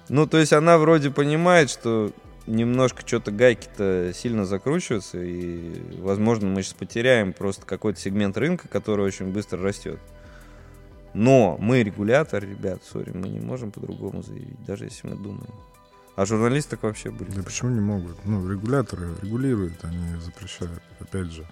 Ну, 0.07 0.27
то 0.27 0.37
есть 0.37 0.53
она 0.53 0.77
вроде 0.77 1.09
понимает, 1.09 1.71
что 1.71 2.11
немножко 2.47 3.01
что-то 3.05 3.31
гайки-то 3.31 4.11
сильно 4.13 4.45
закручиваются, 4.45 5.21
и, 5.21 5.99
возможно, 5.99 6.47
мы 6.47 6.63
сейчас 6.63 6.73
потеряем 6.73 7.33
просто 7.33 7.65
какой-то 7.65 7.99
сегмент 7.99 8.37
рынка, 8.37 8.67
который 8.67 9.05
очень 9.05 9.31
быстро 9.31 9.61
растет. 9.61 9.99
Но 11.13 11.57
мы 11.59 11.81
регулятор, 11.81 12.43
ребят, 12.43 12.83
сори, 12.83 13.11
мы 13.11 13.29
не 13.29 13.39
можем 13.39 13.71
по-другому 13.71 14.21
заявить, 14.21 14.63
даже 14.65 14.85
если 14.85 15.07
мы 15.07 15.15
думаем. 15.15 15.53
А 16.15 16.25
журналисты 16.25 16.71
так 16.71 16.83
вообще 16.83 17.11
были. 17.11 17.29
Да 17.31 17.43
почему 17.43 17.71
не 17.71 17.81
могут? 17.81 18.23
Ну, 18.25 18.49
регуляторы 18.49 19.15
регулируют, 19.21 19.83
они 19.83 20.19
запрещают. 20.19 20.81
Опять 20.99 21.31
же. 21.31 21.45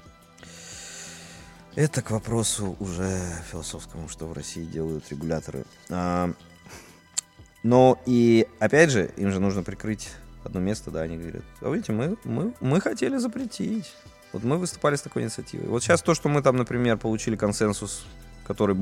Это 1.75 2.01
к 2.01 2.11
вопросу 2.11 2.75
уже 2.79 3.19
философскому, 3.51 4.07
что 4.07 4.27
в 4.27 4.33
России 4.33 4.63
делают 4.63 5.09
регуляторы. 5.09 5.65
А, 5.89 6.31
но 7.63 7.99
и 8.05 8.47
опять 8.59 8.91
же, 8.91 9.11
им 9.17 9.31
же 9.31 9.39
нужно 9.39 9.63
прикрыть 9.63 10.09
одно 10.43 10.59
место, 10.59 10.91
да, 10.91 11.01
они 11.01 11.17
говорят, 11.17 11.43
а 11.61 11.69
видите, 11.69 11.91
мы, 11.91 12.17
мы, 12.23 12.53
мы 12.59 12.81
хотели 12.81 13.17
запретить. 13.17 13.93
Вот 14.31 14.43
мы 14.43 14.57
выступали 14.57 14.95
с 14.95 15.01
такой 15.01 15.23
инициативой. 15.23 15.67
Вот 15.67 15.83
сейчас 15.83 16.01
то, 16.01 16.15
что 16.15 16.27
мы 16.27 16.41
там, 16.41 16.57
например, 16.57 16.97
получили 16.97 17.35
консенсус, 17.35 18.05
который 18.45 18.75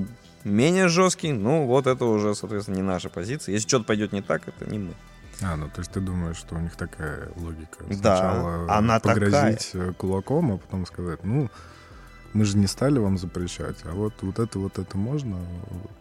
менее 0.43 0.87
жесткий, 0.87 1.33
ну 1.33 1.65
вот 1.65 1.87
это 1.87 2.05
уже, 2.05 2.35
соответственно, 2.35 2.75
не 2.75 2.81
наша 2.81 3.09
позиция. 3.09 3.53
Если 3.53 3.67
что-то 3.67 3.85
пойдет 3.85 4.13
не 4.13 4.21
так, 4.21 4.47
это 4.47 4.69
не 4.69 4.79
мы. 4.79 4.93
А, 5.41 5.55
ну 5.55 5.67
то 5.67 5.79
есть 5.79 5.91
ты 5.91 5.99
думаешь, 5.99 6.37
что 6.37 6.55
у 6.55 6.59
них 6.59 6.75
такая 6.75 7.29
логика. 7.35 7.83
Да, 7.89 7.95
Сначала 7.95 8.77
она 8.77 8.99
погрозить 8.99 9.71
э, 9.73 9.91
кулаком, 9.97 10.53
а 10.53 10.57
потом 10.57 10.85
сказать, 10.85 11.23
ну, 11.23 11.49
мы 12.33 12.45
же 12.45 12.57
не 12.57 12.67
стали 12.67 12.97
вам 12.99 13.17
запрещать, 13.17 13.75
а 13.83 13.91
вот, 13.91 14.13
вот 14.21 14.39
это, 14.39 14.59
вот 14.59 14.79
это 14.79 14.97
можно 14.97 15.37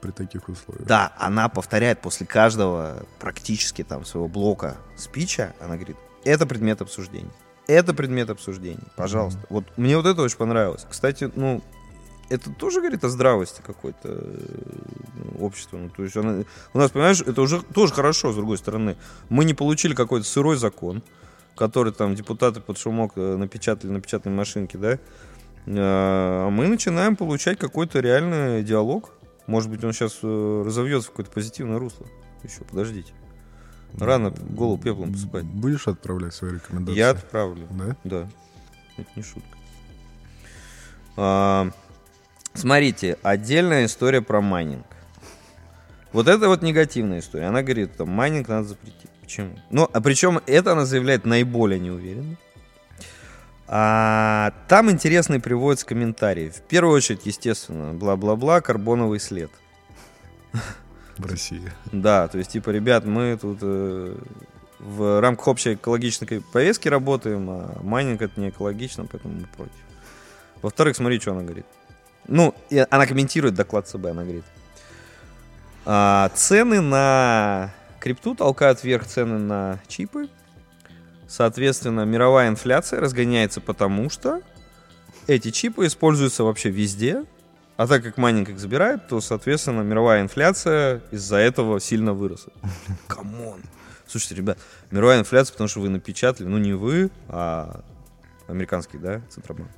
при 0.01 0.11
таких 0.11 0.49
условиях. 0.49 0.87
Да, 0.87 1.13
она 1.19 1.49
повторяет 1.49 2.01
после 2.01 2.27
каждого 2.27 3.05
практически 3.19 3.83
там 3.83 4.05
своего 4.05 4.29
блока 4.29 4.77
спича, 4.97 5.55
она 5.61 5.77
говорит, 5.77 5.97
это 6.25 6.47
предмет 6.47 6.81
обсуждения. 6.83 7.31
Это 7.67 7.95
предмет 7.95 8.31
обсуждения. 8.31 8.83
Пожалуйста. 8.97 9.41
Вот 9.49 9.65
мне 9.77 9.97
вот 9.97 10.07
это 10.07 10.23
очень 10.23 10.37
понравилось. 10.39 10.87
Кстати, 10.91 11.31
ну, 11.37 11.63
это 12.29 12.51
тоже 12.51 12.81
говорит 12.81 13.05
о 13.05 13.09
здравости 13.09 13.61
какой-то 13.65 14.09
э, 14.09 15.39
общества. 15.41 15.77
Ну, 15.79 15.89
то 15.89 16.03
есть 16.03 16.17
она- 16.17 16.45
у 16.75 16.79
нас, 16.79 16.91
понимаешь, 16.91 17.21
это 17.21 17.41
уже 17.43 17.63
тоже 17.63 17.93
хорошо, 17.93 18.33
с 18.33 18.37
другой 18.37 18.59
стороны. 18.59 18.97
Мы 19.29 19.45
не 19.45 19.55
получили 19.55 19.95
какой-то 19.95 20.27
сырой 20.27 20.57
закон, 20.57 21.03
который 21.57 21.93
там 21.93 22.15
депутаты 22.15 22.61
под 22.61 22.79
шумок 22.79 23.13
э, 23.17 23.37
напечатали 23.37 23.91
на 23.91 24.01
печатной 24.01 24.33
машинке, 24.33 24.79
да? 24.79 24.99
А 25.79 26.49
мы 26.51 26.67
начинаем 26.69 27.17
получать 27.17 27.59
какой-то 27.59 28.01
реальный 28.01 28.63
диалог. 28.63 29.11
Может 29.47 29.71
быть, 29.71 29.83
он 29.85 29.93
сейчас 29.93 30.19
э, 30.23 30.63
разовьется 30.65 31.09
в 31.09 31.11
какое-то 31.13 31.33
позитивное 31.33 31.79
русло. 31.79 32.07
Еще, 32.43 32.63
подождите. 32.65 33.13
Рано 33.99 34.31
голову 34.31 34.79
пеплом 34.79 35.13
посыпать. 35.13 35.45
Будешь 35.45 35.89
отправлять 35.89 36.35
свои 36.35 36.53
рекомендации? 36.53 36.99
Я 36.99 37.11
отправлю. 37.11 37.67
Да? 37.71 37.97
Да, 38.05 38.29
это 38.97 39.09
не 39.17 39.23
шутка. 39.23 39.59
А, 41.17 41.71
смотрите, 42.55 43.19
отдельная 43.23 43.87
история 43.87 44.23
про 44.23 44.41
майнинг. 44.41 44.87
Вот 46.13 46.29
это 46.29 46.49
вот 46.49 46.63
негативная 46.63 47.21
история. 47.21 47.47
Она 47.47 47.63
говорит, 47.63 47.97
там, 47.97 48.09
майнинг 48.09 48.49
надо 48.49 48.69
запретить. 48.69 49.11
Почему? 49.21 49.57
Ну, 49.71 49.89
а 49.93 50.01
причем 50.01 50.41
это 50.47 50.73
она 50.73 50.85
заявляет 50.85 51.25
наиболее 51.25 51.79
неуверенно. 51.79 52.37
А, 53.73 54.53
там 54.67 54.91
интересные 54.91 55.39
приводятся 55.39 55.87
комментарии. 55.87 56.49
В 56.49 56.61
первую 56.63 56.97
очередь, 56.97 57.25
естественно, 57.25 57.95
бла-бла-бла, 57.95 58.61
карбоновый 58.61 59.21
след. 59.21 59.49
В 61.17 61.25
России. 61.25 61.71
Да, 61.93 62.27
то 62.27 62.39
есть, 62.39 62.51
типа, 62.51 62.71
ребят, 62.71 63.05
мы 63.05 63.39
тут 63.41 63.59
э, 63.63 64.17
в 64.81 65.21
рамках 65.21 65.47
общей 65.47 65.75
экологичной 65.75 66.43
повестки 66.53 66.89
работаем, 66.89 67.49
а 67.49 67.79
майнинг 67.81 68.23
это 68.23 68.41
не 68.41 68.49
экологично, 68.49 69.07
поэтому 69.07 69.35
мы 69.35 69.47
против. 69.47 69.73
Во-вторых, 70.63 70.97
смотри, 70.97 71.21
что 71.21 71.31
она 71.31 71.43
говорит. 71.43 71.67
Ну, 72.27 72.57
и 72.71 72.85
она 72.91 73.07
комментирует 73.07 73.55
доклад 73.55 73.87
ЦБ, 73.87 74.07
она 74.07 74.25
говорит. 74.25 74.45
«А, 75.85 76.29
цены 76.35 76.81
на 76.81 77.73
крипту 78.01 78.35
толкают 78.35 78.83
вверх 78.83 79.07
цены 79.07 79.39
на 79.39 79.79
чипы. 79.87 80.29
Соответственно, 81.31 82.05
мировая 82.05 82.49
инфляция 82.49 82.99
разгоняется 83.01 83.61
потому, 83.61 84.11
что 84.11 84.43
эти 85.29 85.53
чипы 85.53 85.87
используются 85.87 86.43
вообще 86.43 86.71
везде, 86.71 87.25
а 87.77 87.87
так 87.87 88.03
как 88.03 88.17
майнинг 88.17 88.49
их 88.49 88.59
забирает, 88.59 89.07
то, 89.07 89.21
соответственно, 89.21 89.83
мировая 89.83 90.23
инфляция 90.23 91.03
из-за 91.13 91.37
этого 91.37 91.79
сильно 91.79 92.15
выросла. 92.15 92.53
Come 93.07 93.39
on. 93.39 93.63
Слушайте, 94.09 94.35
ребят, 94.35 94.59
мировая 94.91 95.21
инфляция, 95.21 95.53
потому 95.53 95.69
что 95.69 95.79
вы 95.79 95.89
напечатали, 95.89 96.49
ну 96.49 96.59
не 96.59 96.73
вы, 96.73 97.13
а 97.29 97.85
американский, 98.49 98.99
да, 98.99 99.23
Центробанк. 99.31 99.71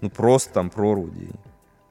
Ну, 0.00 0.08
просто 0.08 0.52
там 0.52 0.70
прорву 0.70 1.10
денег. 1.10 1.34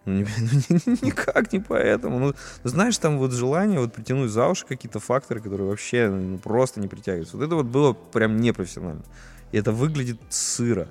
Ну, 0.05 0.13
не- 0.13 0.23
ну, 0.69 0.77
ни- 0.85 1.05
никак 1.05 1.51
не 1.53 1.59
поэтому. 1.59 2.19
Ну, 2.19 2.33
знаешь, 2.63 2.97
там 2.97 3.17
вот 3.17 3.31
желание 3.31 3.79
вот 3.79 3.93
притянуть 3.93 4.31
за 4.31 4.47
уши 4.47 4.65
какие-то 4.65 4.99
факторы, 4.99 5.41
которые 5.41 5.67
вообще 5.67 6.09
ну, 6.09 6.37
просто 6.37 6.79
не 6.79 6.87
притягиваются. 6.87 7.37
Вот 7.37 7.45
это 7.45 7.55
вот 7.55 7.65
было 7.65 7.93
прям 7.93 8.37
непрофессионально. 8.37 9.03
И 9.51 9.57
это 9.57 9.71
выглядит 9.71 10.19
сыро. 10.29 10.87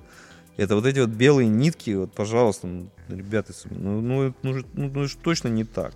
Это 0.57 0.77
вот 0.77 0.87
эти 0.87 1.01
вот 1.01 1.11
белые 1.11 1.49
нитки, 1.49 1.91
вот, 1.91 2.13
пожалуйста, 2.13 2.69
ну, 2.69 2.89
ребята, 3.09 3.53
ну, 3.71 4.01
ну, 4.01 4.23
это, 4.23 4.37
ну, 4.43 4.63
ну, 4.75 4.91
ну, 4.95 5.09
ж 5.09 5.17
точно 5.21 5.49
не 5.49 5.65
так. 5.65 5.95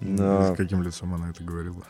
Да. 0.00 0.54
С 0.54 0.56
каким 0.56 0.82
лицом 0.82 1.14
она 1.14 1.30
это 1.30 1.42
говорила? 1.42 1.82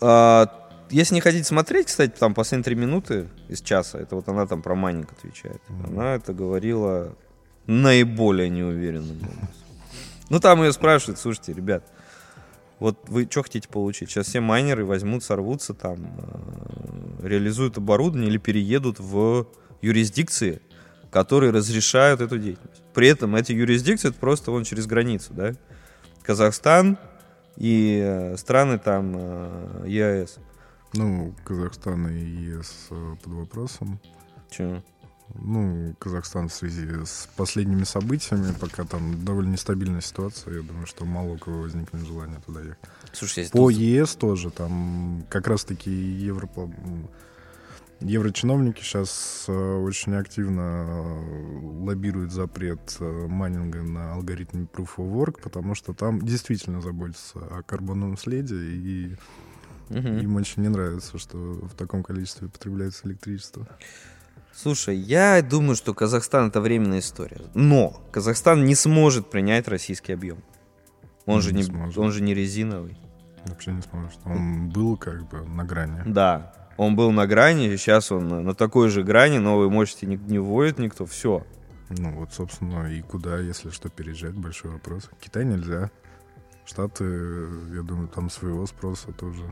А, 0.00 0.48
если 0.90 1.14
не 1.14 1.20
хотите 1.20 1.44
смотреть, 1.44 1.86
кстати, 1.86 2.12
там 2.16 2.32
последние 2.34 2.64
три 2.64 2.74
минуты 2.76 3.28
из 3.48 3.60
часа, 3.60 3.98
это 3.98 4.14
вот 4.14 4.28
она 4.28 4.46
там 4.46 4.62
про 4.62 4.74
майнинг 4.76 5.10
отвечает. 5.10 5.60
Она 5.84 6.14
это 6.14 6.32
говорила 6.32 7.16
наиболее 7.66 8.48
неуверенным 8.48 9.16
образом. 9.16 9.48
Ну, 10.30 10.40
там 10.40 10.62
ее 10.62 10.72
спрашивают, 10.72 11.18
слушайте, 11.18 11.52
ребят, 11.52 11.84
вот 12.78 12.98
вы 13.08 13.26
что 13.30 13.42
хотите 13.42 13.68
получить? 13.68 14.10
Сейчас 14.10 14.26
все 14.26 14.40
майнеры 14.40 14.84
возьмут, 14.84 15.22
сорвутся 15.22 15.74
там, 15.74 15.98
э, 16.18 17.26
реализуют 17.26 17.78
оборудование 17.78 18.28
или 18.28 18.38
переедут 18.38 18.98
в 18.98 19.46
юрисдикции, 19.80 20.60
которые 21.10 21.52
разрешают 21.52 22.20
эту 22.20 22.38
деятельность. 22.38 22.82
При 22.92 23.08
этом 23.08 23.36
эти 23.36 23.52
юрисдикции 23.52 24.08
это 24.08 24.18
просто 24.18 24.50
вон 24.50 24.64
через 24.64 24.86
границу, 24.86 25.32
да? 25.34 25.52
Казахстан 26.22 26.98
и 27.56 28.02
э, 28.04 28.36
страны 28.36 28.78
там 28.78 29.14
э, 29.16 29.84
ЕАЭС. 29.86 30.38
Ну, 30.94 31.34
Казахстан 31.44 32.08
и 32.08 32.18
ЕС 32.18 32.88
под 32.88 33.32
вопросом. 33.32 34.00
Чё? 34.50 34.82
Ну, 35.34 35.94
Казахстан 35.98 36.48
в 36.48 36.52
связи 36.54 36.86
с 37.04 37.28
последними 37.36 37.84
событиями, 37.84 38.52
пока 38.60 38.84
там 38.84 39.24
довольно 39.24 39.52
нестабильная 39.52 40.02
ситуация, 40.02 40.56
я 40.56 40.62
думаю, 40.62 40.86
что 40.86 41.04
мало 41.06 41.32
у 41.32 41.38
кого 41.38 41.62
возникнет 41.62 42.06
желание 42.06 42.40
туда 42.44 42.60
ехать. 42.60 42.78
Слушай, 43.12 43.44
По 43.50 43.70
тут- 43.70 43.72
ЕС 43.72 44.14
тоже, 44.16 44.50
там 44.50 45.24
как 45.30 45.46
раз-таки 45.48 45.90
Европа... 45.90 46.70
Еврочиновники 48.00 48.82
сейчас 48.82 49.44
очень 49.48 50.14
активно 50.16 50.60
э, 50.60 51.60
лоббируют 51.86 52.32
запрет 52.32 52.96
э, 52.98 53.26
майнинга 53.28 53.82
на 53.82 54.12
алгоритме 54.14 54.66
Proof 54.70 54.96
of 54.98 55.10
Work, 55.14 55.40
потому 55.40 55.74
что 55.74 55.94
там 55.94 56.20
действительно 56.20 56.82
заботятся 56.82 57.38
о 57.38 57.62
карбоновом 57.62 58.18
следе, 58.18 58.56
и 58.56 59.16
Мгм. 59.90 60.18
им 60.18 60.36
очень 60.36 60.62
не 60.62 60.68
нравится, 60.68 61.18
что 61.18 61.38
в 61.38 61.74
таком 61.76 62.02
количестве 62.02 62.48
потребляется 62.48 63.06
электричество. 63.06 63.66
Слушай, 64.56 64.96
я 64.96 65.42
думаю, 65.42 65.74
что 65.76 65.94
Казахстан 65.94 66.48
это 66.48 66.60
временная 66.60 67.00
история. 67.00 67.40
Но 67.54 68.00
Казахстан 68.12 68.64
не 68.64 68.74
сможет 68.74 69.30
принять 69.30 69.68
российский 69.68 70.12
объем. 70.12 70.38
Он, 71.26 71.36
Не 71.36 71.42
же, 71.42 71.52
не, 71.54 71.62
сможет. 71.64 71.98
он 71.98 72.12
же 72.12 72.22
не 72.22 72.34
резиновый. 72.34 72.96
Вообще 73.46 73.72
не 73.72 73.82
сможет. 73.82 74.18
Он 74.24 74.68
был 74.70 74.96
как 74.96 75.28
бы 75.28 75.42
на 75.44 75.64
грани. 75.64 76.02
Да, 76.06 76.54
он 76.76 76.96
был 76.96 77.10
на 77.12 77.26
грани, 77.26 77.74
сейчас 77.76 78.10
он 78.12 78.28
на- 78.28 78.40
на 78.40 78.54
такой 78.54 78.88
же 78.90 79.02
грани, 79.02 79.38
новые 79.38 79.70
мощности 79.70 80.04
не, 80.06 80.16
не 80.16 80.38
вводит 80.38 80.78
никто, 80.78 81.04
все. 81.06 81.46
Ну 81.90 82.12
вот, 82.14 82.32
собственно, 82.32 82.86
и 82.90 83.02
куда, 83.02 83.38
если 83.38 83.70
что, 83.70 83.88
переезжать, 83.88 84.34
большой 84.34 84.70
вопрос. 84.70 85.10
Китай 85.20 85.44
нельзя. 85.44 85.90
Штаты, 86.64 87.04
я 87.74 87.82
думаю, 87.82 88.08
там 88.08 88.30
своего 88.30 88.66
спроса 88.66 89.12
тоже 89.12 89.42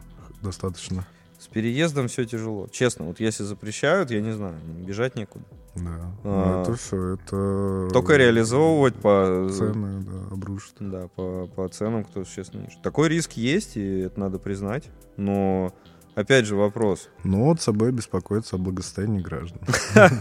достаточно. 0.40 1.06
С 1.42 1.48
переездом 1.48 2.06
все 2.06 2.24
тяжело. 2.24 2.68
Честно, 2.70 3.06
вот 3.06 3.18
если 3.18 3.42
запрещают, 3.42 4.12
я 4.12 4.20
не 4.20 4.30
знаю, 4.30 4.54
бежать 4.86 5.16
некуда. 5.16 5.44
Да. 5.74 6.14
А. 6.22 6.54
Ну, 6.54 6.62
это 6.62 6.76
все, 6.76 7.14
это... 7.14 7.88
Только 7.92 8.14
реализовывать 8.16 8.94
по, 8.94 9.48
Цены, 9.52 10.04
да, 10.04 10.34
обрушат. 10.34 10.74
да, 10.78 11.08
по, 11.16 11.48
по 11.48 11.68
ценам, 11.68 12.04
кто 12.04 12.22
честно 12.22 12.58
ниже. 12.58 12.78
Такой 12.80 13.08
риск 13.08 13.32
есть, 13.32 13.76
и 13.76 14.00
это 14.02 14.20
надо 14.20 14.38
признать. 14.38 14.88
Но 15.16 15.74
опять 16.14 16.46
же 16.46 16.54
вопрос. 16.54 17.08
Но 17.24 17.46
вот 17.46 17.60
собой 17.60 17.90
беспокоиться 17.90 18.54
о 18.54 18.60
благосостоянии 18.60 19.20
граждан. 19.20 19.58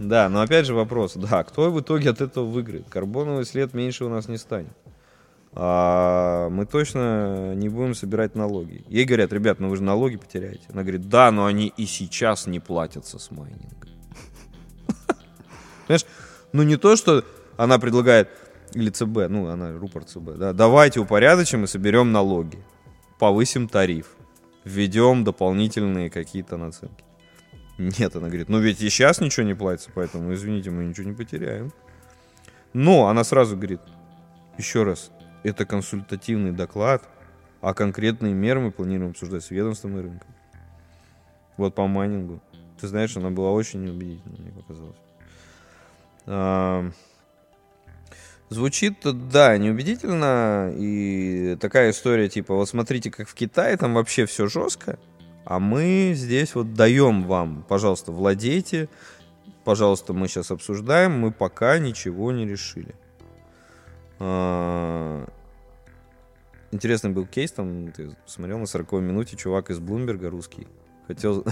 Да, 0.00 0.30
но 0.30 0.40
опять 0.40 0.64
же 0.64 0.72
вопрос. 0.72 1.12
Да, 1.14 1.44
кто 1.44 1.70
в 1.70 1.78
итоге 1.78 2.08
от 2.08 2.22
этого 2.22 2.46
выиграет? 2.46 2.88
Карбоновый 2.88 3.44
след 3.44 3.74
меньше 3.74 4.06
у 4.06 4.08
нас 4.08 4.28
не 4.28 4.38
станет. 4.38 4.72
А 5.52 6.48
мы 6.48 6.64
точно 6.64 7.54
не 7.54 7.68
будем 7.68 7.94
собирать 7.94 8.36
налоги. 8.36 8.84
Ей 8.88 9.04
говорят, 9.04 9.32
ребят, 9.32 9.58
ну 9.58 9.68
вы 9.68 9.76
же 9.76 9.82
налоги 9.82 10.16
потеряете. 10.16 10.62
Она 10.68 10.82
говорит, 10.82 11.08
да, 11.08 11.30
но 11.32 11.46
они 11.46 11.72
и 11.76 11.86
сейчас 11.86 12.46
не 12.46 12.60
платятся 12.60 13.18
с 13.18 13.30
майнинга. 13.30 13.88
Понимаешь, 15.86 16.06
ну 16.52 16.62
не 16.62 16.76
то, 16.76 16.94
что 16.94 17.24
она 17.56 17.80
предлагает, 17.80 18.28
или 18.74 18.90
ЦБ, 18.90 19.28
ну 19.28 19.48
она 19.48 19.76
рупор 19.76 20.04
ЦБ, 20.04 20.36
да, 20.36 20.52
давайте 20.52 21.00
упорядочим 21.00 21.64
и 21.64 21.66
соберем 21.66 22.12
налоги, 22.12 22.64
повысим 23.18 23.66
тариф, 23.66 24.14
введем 24.64 25.24
дополнительные 25.24 26.10
какие-то 26.10 26.56
наценки. 26.56 27.04
Нет, 27.76 28.14
она 28.14 28.28
говорит, 28.28 28.48
ну 28.48 28.60
ведь 28.60 28.80
и 28.82 28.88
сейчас 28.88 29.20
ничего 29.20 29.44
не 29.44 29.54
платится, 29.54 29.90
поэтому, 29.92 30.32
извините, 30.32 30.70
мы 30.70 30.84
ничего 30.84 31.08
не 31.08 31.16
потеряем. 31.16 31.72
Но 32.72 33.08
она 33.08 33.24
сразу 33.24 33.56
говорит, 33.56 33.80
еще 34.58 34.84
раз, 34.84 35.10
это 35.42 35.64
консультативный 35.64 36.52
доклад, 36.52 37.02
а 37.60 37.74
конкретные 37.74 38.34
меры 38.34 38.60
мы 38.60 38.70
планируем 38.70 39.10
обсуждать 39.10 39.44
с 39.44 39.50
ведомством 39.50 39.98
и 39.98 40.02
рынком. 40.02 40.34
Вот 41.56 41.74
по 41.74 41.86
майнингу. 41.86 42.40
Ты 42.80 42.88
знаешь, 42.88 43.16
она 43.16 43.30
была 43.30 43.52
очень 43.52 43.84
неубедительна, 43.84 44.36
мне 44.38 44.52
показалось. 44.52 44.96
А, 46.26 46.90
Звучит, 48.50 48.96
да, 49.04 49.56
неубедительно. 49.58 50.72
И 50.76 51.56
такая 51.60 51.92
история, 51.92 52.28
типа, 52.28 52.56
вот 52.56 52.68
смотрите, 52.68 53.08
как 53.08 53.28
в 53.28 53.34
Китае, 53.34 53.76
там 53.76 53.94
вообще 53.94 54.26
все 54.26 54.48
жестко. 54.48 54.98
А 55.44 55.60
мы 55.60 56.14
здесь 56.16 56.56
вот 56.56 56.74
даем 56.74 57.24
вам, 57.24 57.64
пожалуйста, 57.68 58.10
владейте. 58.10 58.88
Пожалуйста, 59.64 60.14
мы 60.14 60.26
сейчас 60.26 60.50
обсуждаем, 60.50 61.12
мы 61.12 61.30
пока 61.30 61.78
ничего 61.78 62.32
не 62.32 62.44
решили. 62.44 62.96
А, 64.20 65.26
Интересный 66.72 67.10
был 67.10 67.26
кейс, 67.26 67.50
там, 67.50 67.90
ты 67.90 68.16
смотрел 68.26 68.58
на 68.58 68.66
40 68.66 68.92
минуте, 69.00 69.36
чувак 69.36 69.70
из 69.70 69.80
Блумберга, 69.80 70.30
русский, 70.30 70.68
хотел, 71.08 71.44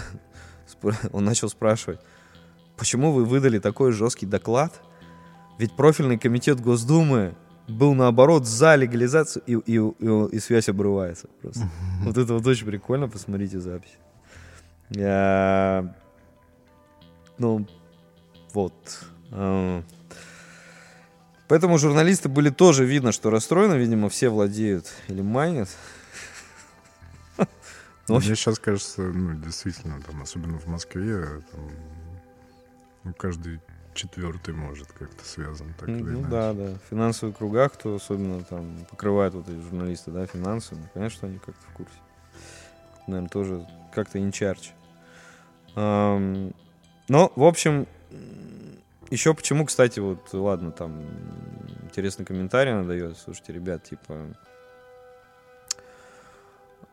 он 1.13 1.25
начал 1.25 1.49
спрашивать, 1.49 1.99
почему 2.77 3.11
вы 3.13 3.25
выдали 3.25 3.59
такой 3.59 3.91
жесткий 3.91 4.27
доклад? 4.27 4.81
Ведь 5.59 5.73
профильный 5.75 6.19
комитет 6.19 6.61
Госдумы 6.61 7.35
был 7.67 7.95
наоборот 7.95 8.47
за 8.47 8.77
легализацию, 8.77 9.43
и, 9.45 9.55
и, 9.55 9.79
и- 9.79 10.29
и 10.37 10.39
связь 10.39 10.69
обрывается 10.69 11.27
просто. 11.43 11.69
Вот 12.05 12.17
это 12.17 12.35
вот 12.35 12.47
очень 12.47 12.67
прикольно, 12.67 13.09
посмотрите 13.09 13.59
запись. 13.59 13.99
Я- 14.91 15.97
Ну, 17.39 17.67
вот. 18.55 18.75
Поэтому 21.49 21.79
журналисты 21.79 22.29
были 22.29 22.51
тоже 22.51 22.85
видно, 22.85 23.11
что 23.11 23.31
расстроены, 23.31 23.75
видимо, 23.75 24.09
все 24.09 24.29
владеют 24.29 24.93
или 25.09 25.23
майнят. 25.23 25.69
Ну, 28.07 28.17
Мне 28.21 28.23
сейчас 28.37 28.59
кажется, 28.59 29.03
ну, 29.03 29.35
действительно, 29.35 30.01
там, 30.01 30.23
особенно 30.23 30.59
в 30.59 30.67
Москве, 30.67 31.43
там, 31.51 31.71
ну, 33.05 33.13
каждый 33.13 33.61
четвертый 33.93 34.55
может 34.55 34.91
как-то 34.93 35.25
связан 35.25 35.75
так 35.79 35.89
или 35.91 36.01
Ну 36.03 36.21
иначе. 36.21 36.31
да, 36.31 36.53
да. 36.55 36.65
В 36.75 36.89
финансовых 36.89 37.37
кругах, 37.37 37.75
кто 37.75 37.97
особенно 37.97 38.43
там 38.45 38.87
покрывает 38.91 39.35
вот 39.35 39.49
эти 39.49 39.61
журналисты, 39.61 40.11
да, 40.11 40.25
финансы, 40.27 40.75
ну, 40.95 41.11
что 41.11 41.27
они 41.27 41.39
как-то 41.39 41.67
в 41.71 41.77
курсе. 41.77 41.93
Наверное, 43.07 43.29
тоже 43.29 43.67
как-то 43.93 44.19
инчарч. 44.19 44.71
Но, 45.75 46.53
в 47.37 47.43
общем, 47.43 47.87
еще 49.11 49.35
почему, 49.35 49.65
кстати, 49.65 50.01
вот, 50.01 50.33
ладно, 50.33 50.71
там 50.71 51.03
интересный 51.83 52.25
комментарий 52.25 52.73
она 52.73 52.85
дает. 52.85 53.17
Слушайте, 53.17 53.53
ребят, 53.53 53.83
типа, 53.85 54.35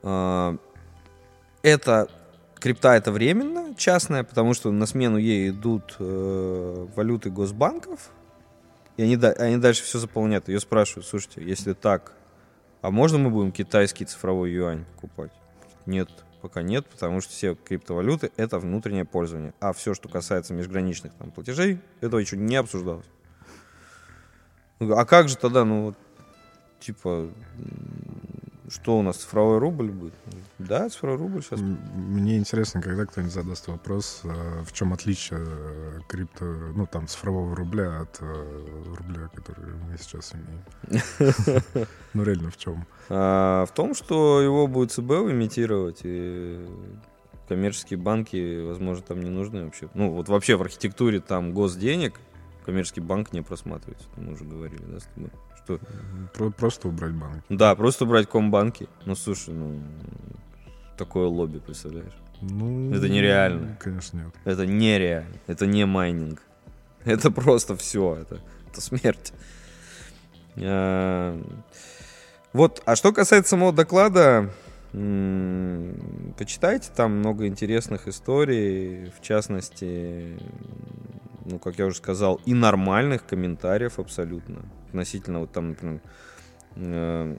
а, 0.04 0.58
это 1.62 2.10
крипта 2.66 2.96
это 2.96 3.12
временно 3.12 3.76
частная, 3.76 4.24
потому 4.24 4.54
что 4.54 4.72
на 4.72 4.86
смену 4.86 5.18
ей 5.18 5.50
идут 5.50 5.96
э, 6.00 6.88
валюты 6.96 7.30
госбанков, 7.30 8.10
и 8.98 9.04
они, 9.04 9.16
они 9.18 9.58
дальше 9.58 9.84
все 9.84 10.00
заполняют. 10.00 10.48
Ее 10.48 10.60
спрашивают, 10.60 11.06
слушайте, 11.06 11.44
если 11.44 11.74
так, 11.74 12.14
а 12.82 12.92
можно 12.92 13.18
мы 13.18 13.30
будем 13.30 13.52
китайский 13.52 14.06
цифровой 14.06 14.52
юань 14.52 14.86
покупать? 14.96 15.32
Нет, 15.86 16.10
пока 16.46 16.62
нет, 16.62 16.86
потому 16.86 17.22
что 17.22 17.32
все 17.32 17.56
криптовалюты 17.56 18.32
это 18.38 18.60
внутреннее 18.60 19.04
пользование. 19.04 19.56
А 19.60 19.74
все, 19.74 19.96
что 19.96 20.10
касается 20.10 20.54
межграничных 20.54 21.12
там, 21.16 21.32
платежей, 21.32 21.80
этого 22.02 22.20
еще 22.20 22.38
не 22.38 22.56
обсуждалось. 22.56 23.08
Ну, 24.78 24.96
А 24.96 25.06
как 25.06 25.28
же 25.28 25.38
тогда, 25.38 25.66
ну 25.66 25.96
типа, 26.80 27.32
что 28.70 28.98
у 28.98 29.02
нас, 29.02 29.18
цифровой 29.18 29.60
рубль 29.60 29.90
будет? 29.92 30.14
Да, 30.60 30.90
цифровой 30.90 31.20
рубль 31.20 31.44
сейчас. 31.44 31.60
Мне 31.60 32.38
интересно, 32.38 32.82
когда 32.82 33.06
кто-нибудь 33.06 33.34
задаст 33.34 33.68
вопрос, 33.68 34.22
э, 34.24 34.64
в 34.64 34.74
чем 34.74 34.94
отличие 34.94 35.40
э, 35.42 36.00
крипто, 36.08 36.46
ну 36.46 36.88
там 36.88 37.08
цифрового 37.08 37.56
рубля 37.56 38.02
от 38.02 38.18
э, 38.22 38.94
рубля, 38.98 39.30
который 39.34 39.74
мы 39.76 39.98
сейчас 39.98 40.34
имеем. 40.34 41.88
Ну 42.14 42.24
реально 42.24 42.50
в 42.50 42.58
чем? 42.58 42.86
А, 43.10 43.66
в 43.66 43.74
том, 43.74 43.94
что 43.94 44.42
его 44.42 44.68
будет 44.68 44.92
ЦБ 44.92 45.12
имитировать, 45.30 46.00
и 46.04 46.66
коммерческие 47.48 48.00
банки, 48.00 48.64
возможно, 48.66 49.04
там 49.04 49.22
не 49.22 49.30
нужны 49.30 49.66
вообще. 49.66 49.90
Ну 49.94 50.12
вот 50.12 50.30
вообще 50.30 50.56
в 50.56 50.62
архитектуре 50.62 51.20
там 51.20 51.54
госденег 51.54 52.20
коммерческий 52.66 53.02
банк 53.02 53.32
не 53.34 53.42
просматривается. 53.42 54.08
Мы 54.18 54.34
уже 54.34 54.44
говорили, 54.44 54.82
да, 54.88 55.00
с 55.00 55.04
тобой? 55.06 55.30
Что... 55.64 55.80
Про- 56.34 56.52
просто 56.52 56.88
убрать 56.88 57.14
банк. 57.14 57.44
Да, 57.50 57.76
просто 57.76 58.06
убрать 58.06 58.28
комбанки. 58.30 58.90
Ну, 59.06 59.16
слушай, 59.16 59.54
ну, 59.54 59.80
такое 60.98 61.28
лобби, 61.28 61.60
представляешь? 61.60 62.14
Ну, 62.42 62.94
Это 62.94 63.08
нереально. 63.08 63.78
Конечно, 63.80 64.18
нет. 64.18 64.36
Это 64.44 64.66
нереально. 64.66 65.36
Это 65.48 65.66
не 65.66 65.86
майнинг. 65.86 66.42
Это 67.06 67.32
просто 67.32 67.76
все. 67.78 68.16
Это, 68.16 68.40
это 68.72 68.82
смерть. 68.82 69.32
А, 70.58 71.40
Вот, 72.54 72.82
а 72.86 72.96
что 72.96 73.14
касается 73.14 73.52
самого 73.52 73.74
доклада, 73.74 74.50
почитайте, 76.38 76.90
там 76.96 77.18
много 77.20 77.48
интересных 77.48 78.08
историй, 78.08 79.10
в 79.10 79.22
частности, 79.22 80.38
ну, 81.44 81.60
как 81.60 81.78
я 81.78 81.88
уже 81.88 81.98
сказал, 81.98 82.40
и 82.46 82.54
нормальных 82.54 83.26
комментариев 83.26 84.00
абсолютно. 84.00 84.64
Относительно, 84.88 85.42
вот 85.42 85.52
там, 85.52 85.70
например, 85.70 86.02
э, 86.78 87.38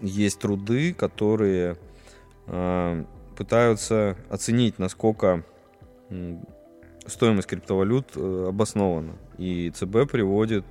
есть 0.00 0.38
труды, 0.38 0.94
которые 0.94 1.76
э, 2.46 3.04
пытаются 3.36 4.16
оценить, 4.30 4.78
насколько 4.78 5.44
стоимость 7.06 7.48
криптовалют 7.48 8.12
э, 8.16 8.46
обоснована. 8.48 9.16
И 9.36 9.70
ЦБ 9.70 10.10
приводит 10.10 10.64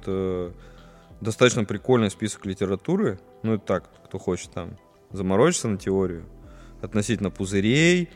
достаточно 1.20 1.64
прикольный 1.64 2.10
список 2.10 2.48
литературы. 2.48 3.20
Ну, 3.44 3.54
это 3.54 3.66
так, 3.66 3.90
кто 4.06 4.18
хочет 4.18 4.52
там 4.52 4.78
заморочиться 5.14 5.68
на 5.68 5.78
теорию. 5.78 6.26
Относительно 6.82 7.30
пузырей, 7.30 8.10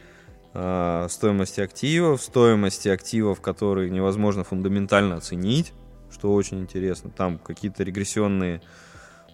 э, 0.54 1.08
стоимости 1.10 1.62
активов, 1.62 2.22
стоимости 2.22 2.90
активов, 2.90 3.42
которые 3.42 3.90
невозможно 3.90 4.44
фундаментально 4.44 5.18
оценить, 5.18 5.74
что 6.12 6.34
очень 6.34 6.60
интересно. 6.60 7.10
Там 7.10 7.38
какие-то 7.38 7.84
регрессионные 7.84 8.62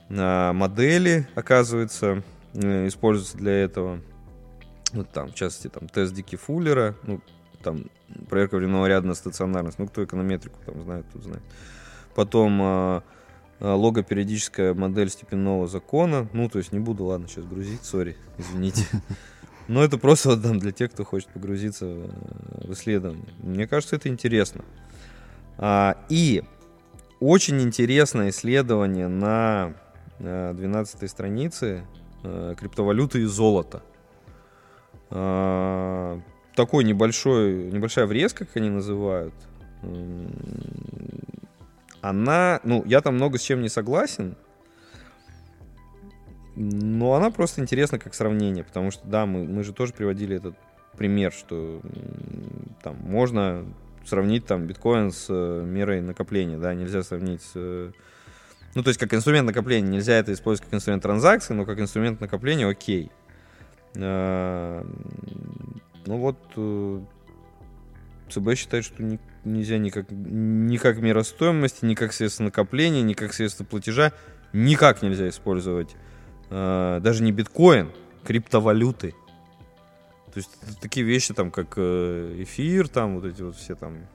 э, 0.10 0.52
модели, 0.52 1.28
оказывается, 1.36 2.24
э, 2.54 2.88
используются 2.88 3.38
для 3.38 3.54
этого. 3.54 4.02
Вот 4.94 5.10
там, 5.12 5.30
в 5.30 5.36
частности, 5.36 5.70
там 5.70 5.88
тест 5.88 6.14
Дики 6.14 6.36
Фуллера, 6.36 6.96
ну, 7.04 7.22
там 7.64 7.86
проверка 8.30 8.58
временного 8.58 8.88
ряда 8.88 9.08
на 9.08 9.14
стационарность. 9.14 9.80
Ну, 9.80 9.88
кто 9.88 10.04
эконометрику 10.04 10.60
там 10.66 10.82
знает, 10.82 11.06
тот 11.14 11.24
знает. 11.24 11.44
Потом 12.16 12.60
э, 12.62 13.02
логопериодическая 13.62 14.74
модель 14.74 15.10
степенного 15.10 15.68
закона. 15.68 16.28
Ну, 16.34 16.50
то 16.50 16.58
есть 16.58 16.72
не 16.72 16.80
буду, 16.80 17.06
ладно, 17.06 17.28
сейчас 17.28 17.46
грузить, 17.46 17.84
сори, 17.84 18.18
извините. 18.38 18.86
Но 19.68 19.84
это 19.84 19.98
просто 19.98 20.30
вот 20.30 20.44
там 20.44 20.60
для 20.60 20.72
тех, 20.72 20.92
кто 20.92 21.06
хочет 21.06 21.30
погрузиться 21.30 21.86
в 21.86 22.10
в 22.72 22.74
исследование. 22.74 23.26
Мне 23.40 23.68
кажется, 23.68 23.96
это 23.96 24.10
интересно. 24.10 24.64
А, 25.58 25.98
И 26.10 26.44
очень 27.20 27.62
интересное 27.62 28.30
исследование 28.30 29.08
на 29.08 29.74
12 30.20 31.10
странице 31.10 31.86
э, 32.24 32.56
криптовалюты 32.58 33.22
и 33.22 33.26
золота. 33.26 33.84
Такой 35.10 36.84
небольшой, 36.84 37.72
небольшая 37.72 38.06
врезка, 38.06 38.46
как 38.46 38.56
они 38.58 38.70
называют. 38.70 39.34
Она, 42.02 42.60
ну, 42.64 42.84
я 42.86 43.02
там 43.02 43.16
много 43.16 43.38
с 43.38 43.42
чем 43.42 43.62
не 43.62 43.70
согласен, 43.70 44.36
но 46.56 47.14
она 47.14 47.32
просто 47.32 47.62
интересна 47.62 48.00
как 48.00 48.14
сравнение, 48.14 48.64
потому 48.64 48.92
что, 48.92 49.08
да, 49.08 49.26
мы, 49.26 49.46
мы 49.46 49.64
же 49.64 49.74
тоже 49.74 49.94
приводили 49.94 50.36
этот 50.38 50.56
пример, 50.98 51.32
что 51.32 51.82
там 52.84 52.98
можно 52.98 53.66
сравнить 54.06 54.46
там 54.46 54.66
биткоин 54.66 55.12
с 55.12 55.28
э, 55.30 55.64
мерой 55.66 56.02
накопления, 56.02 56.58
да, 56.58 56.74
нельзя 56.74 57.04
сравнить 57.04 57.42
с... 57.42 57.52
э, 57.56 57.92
Ну, 58.74 58.84
то 58.84 58.90
есть 58.90 59.00
как 59.00 59.14
инструмент 59.14 59.46
накопления, 59.46 59.88
нельзя 59.88 60.14
это 60.14 60.34
использовать 60.34 60.66
как 60.70 60.74
инструмент 60.78 61.04
транзакции, 61.04 61.54
но 61.54 61.66
как 61.66 61.80
инструмент 61.80 62.20
накопления 62.20 62.68
окей. 62.68 63.12
А, 63.96 64.84
Ну 66.08 66.18
вот, 66.18 66.38
э, 66.58 67.00
ЦБ 68.30 68.56
считает, 68.56 68.84
что 68.86 69.04
ни- 69.04 69.20
нельзя 69.44 69.78
никак, 69.78 70.06
ни 70.10 70.78
как 70.78 70.98
мера 70.98 71.24
стоимости, 71.24 71.86
ни 71.86 71.96
как 71.96 72.14
средство 72.14 72.44
накопления, 72.44 73.02
ни 73.02 73.14
как 73.14 73.34
средство 73.34 73.64
платежа, 73.64 74.14
никак 74.54 75.02
нельзя 75.02 75.30
использовать 75.30 75.96
э, 76.50 77.00
даже 77.02 77.24
не 77.24 77.32
биткоин, 77.32 77.92
криптовалюты. 78.24 79.16
То 80.34 80.38
есть 80.38 80.50
такие 80.82 81.06
вещи, 81.06 81.34
там, 81.34 81.52
как 81.52 81.74
э, 81.76 82.36
эфир, 82.40 82.88
там, 82.88 83.16
вот 83.16 83.26
эти 83.26 83.42
вот 83.42 83.56
все 83.56 83.76
там 83.76 84.08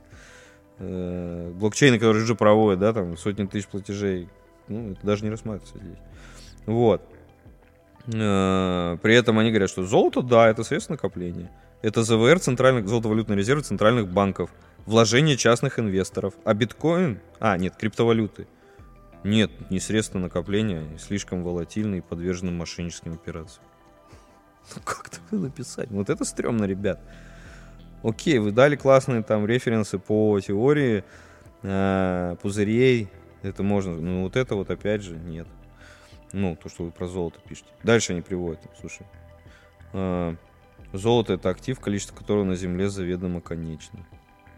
э, 0.79 1.53
блокчейны, 1.55 1.99
которые 1.99 2.25
же 2.25 2.35
проводят, 2.35 2.81
да, 2.81 2.93
там, 2.93 3.17
сотни 3.17 3.45
тысяч 3.47 3.67
платежей, 3.67 4.29
ну, 4.69 4.93
это 4.93 5.07
даже 5.07 5.25
не 5.25 5.31
рассматривается 5.31 5.79
здесь. 5.79 5.99
Вот. 6.65 7.03
Э, 8.07 8.97
При 9.03 9.15
этом 9.15 9.39
они 9.39 9.51
говорят, 9.51 9.69
что 9.69 9.85
золото, 9.85 10.23
да, 10.23 10.49
это 10.49 10.65
средство 10.65 10.95
накопления. 10.95 11.51
Это 11.83 12.03
ЗВР, 12.03 12.41
центральных, 12.41 12.89
золотовалютный 12.89 13.37
резерв 13.37 13.63
центральных 13.63 14.09
банков. 14.09 14.51
Вложение 14.87 15.37
частных 15.37 15.81
инвесторов. 15.81 16.35
А 16.45 16.55
биткоин? 16.55 17.21
А, 17.41 17.57
нет, 17.59 17.75
криптовалюты. 17.77 18.47
Нет, 19.25 19.51
не 19.71 19.81
средство 19.81 20.21
накопления, 20.21 20.85
слишком 20.99 21.43
волатильны 21.43 21.97
и 21.99 22.01
подвержены 22.01 22.53
мошенническим 22.53 23.13
операциям. 23.13 23.67
Ну 24.75 24.83
как 24.85 25.11
такое 25.11 25.39
написать? 25.41 25.91
Вот 25.91 26.11
это 26.11 26.25
стрёмно, 26.25 26.65
ребят. 26.65 27.01
Окей, 28.03 28.39
вы 28.39 28.51
дали 28.51 28.75
классные 28.77 29.23
там 29.23 29.47
референсы 29.47 29.99
по 29.99 30.41
теории 30.41 31.05
э, 31.63 32.37
пузырей. 32.43 33.09
Это 33.43 33.63
можно. 33.63 33.95
Ну 33.95 34.23
вот 34.23 34.37
это 34.37 34.57
вот 34.57 34.71
опять 34.71 35.03
же 35.03 35.17
нет. 35.17 35.47
Ну, 36.33 36.57
то, 36.57 36.69
что 36.69 36.85
вы 36.85 36.91
про 36.91 37.07
золото 37.07 37.39
пишете. 37.49 37.69
Дальше 37.83 38.13
они 38.13 38.23
приводят. 38.23 38.61
Слушай. 38.81 39.07
э, 39.93 40.35
золото 40.93 41.35
это 41.35 41.49
актив, 41.49 41.79
количество 41.81 42.15
которого 42.17 42.45
на 42.45 42.57
Земле 42.57 42.89
заведомо 42.89 43.41
конечно. 43.41 44.01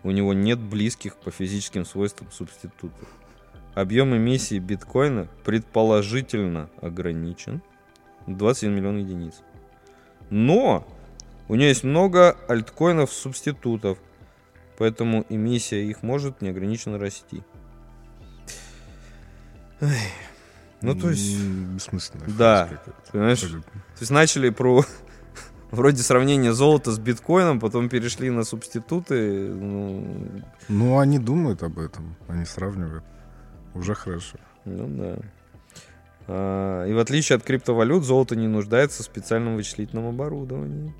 У 0.08 0.10
него 0.10 0.32
нет 0.32 0.58
близких 0.58 1.16
по 1.16 1.30
физическим 1.30 1.84
свойствам 1.84 2.30
субститутов. 2.32 3.06
Объем 3.74 4.16
эмиссии 4.16 4.58
биткоина 4.58 5.28
предположительно 5.44 6.70
ограничен. 6.80 7.60
21 8.26 8.74
миллион 8.74 8.96
единиц. 9.00 9.34
Но 10.30 10.88
у 11.48 11.56
нее 11.56 11.68
есть 11.68 11.84
много 11.84 12.38
альткоинов 12.48 13.12
субститутов. 13.12 13.98
Поэтому 14.78 15.26
эмиссия 15.28 15.82
их 15.82 16.02
может 16.02 16.40
неограниченно 16.40 16.98
расти. 16.98 17.42
Ну, 20.80 20.94
то 20.94 21.10
есть, 21.10 21.38
М, 21.38 21.74
Бессмысленная 21.74 22.28
Да. 22.30 22.80
понимаешь, 23.12 23.42
Абсолютно. 23.42 23.72
то 23.72 24.00
есть 24.00 24.10
начали 24.10 24.48
про 24.48 24.86
вроде 25.70 26.02
сравнения 26.02 26.52
золота 26.52 26.92
с 26.92 26.98
биткоином, 26.98 27.60
потом 27.60 27.88
перешли 27.88 28.30
на 28.30 28.44
субституты. 28.44 29.48
Ну, 29.48 30.42
Ну, 30.68 30.98
они 30.98 31.18
думают 31.18 31.62
об 31.62 31.78
этом, 31.78 32.16
они 32.28 32.44
сравнивают. 32.44 33.04
Уже 33.74 33.94
хорошо. 33.94 34.38
ну 34.64 34.88
да. 34.88 35.18
А, 36.30 36.84
и 36.84 36.92
в 36.92 36.98
отличие 36.98 37.36
от 37.36 37.42
криптовалют, 37.42 38.04
золото 38.04 38.36
не 38.36 38.48
нуждается 38.48 39.02
в 39.02 39.06
специальном 39.06 39.56
вычислительном 39.56 40.06
оборудовании. 40.08 40.94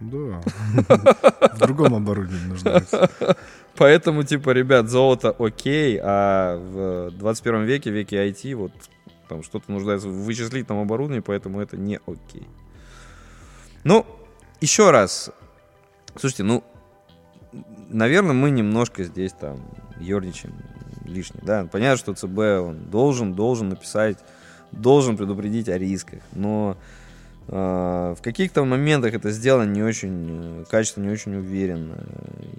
Да. 0.00 0.40
В 1.54 1.58
другом 1.58 1.94
оборудовании 1.94 2.46
нуждается. 2.46 3.08
Поэтому, 3.76 4.24
типа, 4.24 4.50
ребят, 4.50 4.88
золото 4.88 5.30
окей, 5.38 6.00
а 6.02 6.56
в 6.56 7.16
21 7.16 7.64
веке, 7.64 7.90
веке 7.90 8.16
IT, 8.28 8.54
вот 8.56 8.72
там 9.28 9.42
что-то 9.42 9.70
нуждается 9.70 10.08
в 10.08 10.24
вычислительном 10.24 10.82
оборудовании, 10.82 11.20
поэтому 11.20 11.60
это 11.60 11.78
не 11.78 11.98
окей. 12.06 12.46
Ну, 13.84 14.06
еще 14.60 14.90
раз. 14.90 15.30
Слушайте, 16.16 16.44
ну, 16.44 16.62
наверное, 17.88 18.32
мы 18.32 18.50
немножко 18.50 19.04
здесь 19.04 19.32
там 19.32 19.60
ерничаем 19.98 20.54
лишнее, 21.04 21.42
да. 21.44 21.66
Понятно, 21.70 21.96
что 21.96 22.14
ЦБ, 22.14 22.66
он 22.66 22.90
должен, 22.90 23.34
должен 23.34 23.70
написать, 23.70 24.18
должен 24.70 25.16
предупредить 25.16 25.68
о 25.68 25.78
рисках, 25.78 26.20
но 26.32 26.76
э, 27.48 27.52
в 28.16 28.22
каких-то 28.22 28.64
моментах 28.64 29.14
это 29.14 29.30
сделано 29.30 29.68
не 29.68 29.82
очень 29.82 30.62
э, 30.62 30.64
качественно, 30.70 31.06
не 31.06 31.12
очень 31.12 31.34
уверенно. 31.34 31.98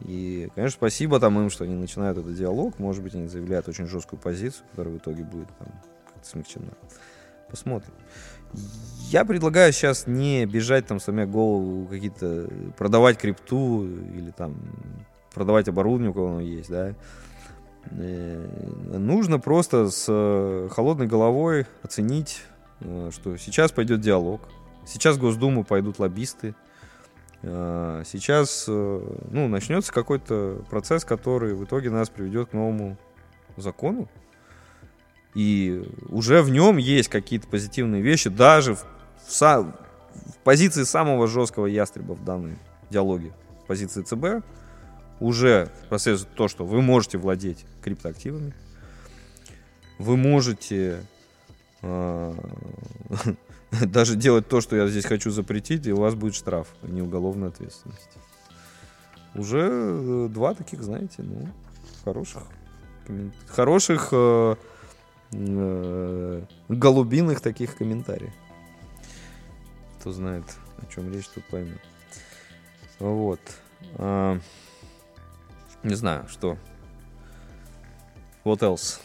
И, 0.05 0.49
конечно, 0.55 0.77
спасибо 0.77 1.19
там 1.19 1.39
им, 1.39 1.49
что 1.49 1.63
они 1.63 1.75
начинают 1.75 2.17
этот 2.17 2.35
диалог. 2.35 2.77
Может 2.79 3.03
быть, 3.03 3.15
они 3.15 3.27
заявляют 3.27 3.67
очень 3.67 3.87
жесткую 3.87 4.19
позицию, 4.19 4.65
которая 4.71 4.93
в 4.93 4.97
итоге 4.97 5.23
будет 5.23 5.47
там 5.57 5.67
смягчена. 6.21 6.73
Посмотрим. 7.49 7.93
Я 9.09 9.25
предлагаю 9.25 9.71
сейчас 9.73 10.07
не 10.07 10.45
бежать 10.45 10.87
там, 10.87 10.99
сломя 10.99 11.27
голову, 11.27 11.85
какие-то 11.85 12.49
продавать 12.77 13.17
крипту 13.17 13.85
или 13.85 14.31
там 14.31 14.55
продавать 15.33 15.67
оборудование, 15.67 16.11
у 16.11 16.13
кого 16.13 16.27
оно 16.29 16.41
есть, 16.41 16.69
да. 16.69 16.93
Э, 17.91 18.47
нужно 18.97 19.39
просто 19.39 19.89
с 19.89 20.05
э, 20.07 20.69
холодной 20.71 21.07
головой 21.07 21.65
оценить, 21.83 22.41
э, 22.79 23.09
что 23.13 23.37
сейчас 23.37 23.71
пойдет 23.71 24.01
диалог, 24.01 24.41
сейчас 24.85 25.17
в 25.17 25.19
Госдуму 25.19 25.63
пойдут 25.63 25.99
лоббисты, 25.99 26.55
сейчас 27.41 28.67
ну, 28.69 29.49
начнется 29.49 29.91
какой-то 29.91 30.63
процесс, 30.69 31.03
который 31.03 31.53
в 31.53 31.65
итоге 31.65 31.89
нас 31.89 32.09
приведет 32.09 32.51
к 32.51 32.53
новому 32.53 32.95
закону. 33.57 34.07
И 35.35 35.83
уже 36.09 36.41
в 36.41 36.49
нем 36.49 36.77
есть 36.77 37.09
какие-то 37.09 37.47
позитивные 37.47 38.01
вещи, 38.01 38.29
даже 38.29 38.75
в, 38.75 38.85
в, 39.27 39.41
в 39.41 40.37
позиции 40.43 40.83
самого 40.83 41.27
жесткого 41.27 41.65
ястреба 41.65 42.13
в 42.13 42.23
данной 42.23 42.57
диалоге, 42.89 43.33
позиции 43.67 44.03
ЦБ, 44.03 44.45
уже 45.19 45.69
процесс 45.89 46.27
то, 46.35 46.47
что 46.47 46.65
вы 46.65 46.81
можете 46.81 47.17
владеть 47.17 47.65
криптоактивами, 47.81 48.53
вы 49.97 50.17
можете 50.17 51.03
э, 51.81 52.33
даже 53.71 54.15
делать 54.15 54.47
то, 54.47 54.61
что 54.61 54.75
я 54.75 54.87
здесь 54.87 55.05
хочу 55.05 55.31
запретить, 55.31 55.87
и 55.87 55.93
у 55.93 55.97
вас 55.97 56.13
будет 56.13 56.35
штраф, 56.35 56.67
а 56.83 56.87
не 56.87 57.01
уголовная 57.01 57.49
ответственность. 57.49 58.09
Уже 59.33 59.69
э, 59.71 60.27
два 60.29 60.53
таких, 60.53 60.83
знаете, 60.83 61.23
ну, 61.23 61.47
хороших, 62.03 62.43
хороших 63.47 64.09
э, 64.11 64.55
э, 65.33 66.45
голубиных 66.69 67.41
таких 67.41 67.75
комментариев. 67.75 68.33
Кто 69.99 70.11
знает, 70.11 70.45
о 70.77 70.85
чем 70.93 71.11
речь, 71.11 71.27
тут 71.27 71.43
поймет. 71.45 71.81
Вот. 72.99 73.39
А, 73.95 74.39
не 75.83 75.95
знаю, 75.95 76.27
что. 76.27 76.57
What 78.43 78.59
else? 78.59 78.99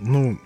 Ну, 0.00 0.38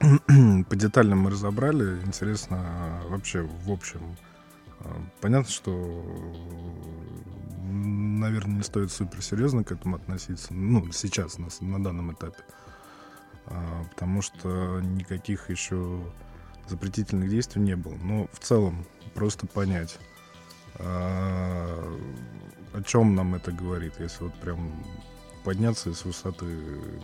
по 0.68 0.76
деталям 0.76 1.20
мы 1.20 1.30
разобрали. 1.30 2.00
Интересно, 2.04 3.02
вообще, 3.08 3.42
в 3.42 3.70
общем, 3.70 4.16
а, 4.80 5.02
понятно, 5.20 5.50
что, 5.50 5.72
наверное, 7.64 8.56
не 8.56 8.62
стоит 8.62 8.92
супер 8.92 9.22
серьезно 9.22 9.64
к 9.64 9.72
этому 9.72 9.96
относиться. 9.96 10.54
Ну, 10.54 10.90
сейчас, 10.92 11.38
на, 11.38 11.48
на 11.60 11.82
данном 11.82 12.12
этапе. 12.12 12.42
А, 12.48 12.54
потому 13.90 14.22
что 14.22 14.80
никаких 14.80 15.50
еще 15.50 16.00
запретительных 16.68 17.30
действий 17.30 17.62
не 17.62 17.76
было. 17.76 17.94
Но 17.96 18.28
в 18.32 18.38
целом, 18.38 18.86
просто 19.14 19.46
понять 19.46 19.98
а, 20.76 21.96
о 22.72 22.82
чем 22.82 23.14
нам 23.14 23.34
это 23.34 23.52
говорит, 23.52 23.94
если 23.98 24.24
вот 24.24 24.34
прям 24.34 24.72
подняться 25.44 25.90
и 25.90 25.94
с 25.94 26.04
высоты 26.04 26.46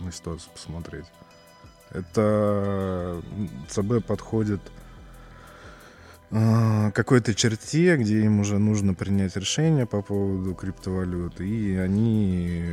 на 0.01 0.11
ситуацию 0.11 0.51
посмотреть. 0.51 1.05
Это 1.91 3.21
ЦБ 3.69 4.05
подходит 4.05 4.61
какой-то 6.31 7.35
черте, 7.35 7.97
где 7.97 8.21
им 8.21 8.39
уже 8.39 8.57
нужно 8.57 8.93
принять 8.93 9.35
решение 9.35 9.85
по 9.85 10.01
поводу 10.01 10.53
криптовалюты, 10.53 11.47
и 11.47 11.75
они 11.75 12.63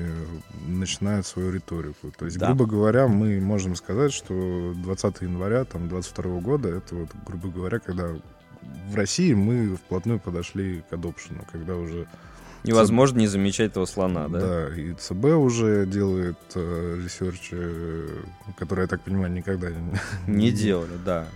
начинают 0.66 1.26
свою 1.26 1.50
риторику. 1.50 2.12
То 2.16 2.26
есть, 2.26 2.38
да. 2.38 2.46
грубо 2.46 2.66
говоря, 2.66 3.08
мы 3.08 3.40
можем 3.40 3.74
сказать, 3.74 4.12
что 4.12 4.74
20 4.76 5.22
января 5.22 5.64
там, 5.64 5.88
22 5.88 6.40
года, 6.40 6.68
это 6.68 6.94
вот, 6.94 7.08
грубо 7.26 7.48
говоря, 7.48 7.80
когда 7.80 8.10
в 8.90 8.94
России 8.94 9.34
мы 9.34 9.76
вплотную 9.76 10.20
подошли 10.20 10.84
к 10.88 10.92
adoption 10.92 11.30
'у, 11.30 11.44
когда 11.50 11.76
уже 11.76 12.06
Невозможно 12.64 13.18
не 13.18 13.28
замечать 13.28 13.70
этого 13.70 13.86
слона, 13.86 14.28
да? 14.28 14.40
Да, 14.40 14.76
и 14.76 14.92
ЦБ 14.92 15.24
уже 15.36 15.86
делает 15.86 16.36
э, 16.54 17.00
research, 17.02 17.50
э, 17.52 18.08
который, 18.58 18.82
я 18.82 18.86
так 18.88 19.00
понимаю, 19.00 19.32
никогда 19.32 19.70
не... 19.70 19.92
Не 20.26 20.50
делали, 20.52 20.98
да. 21.04 21.26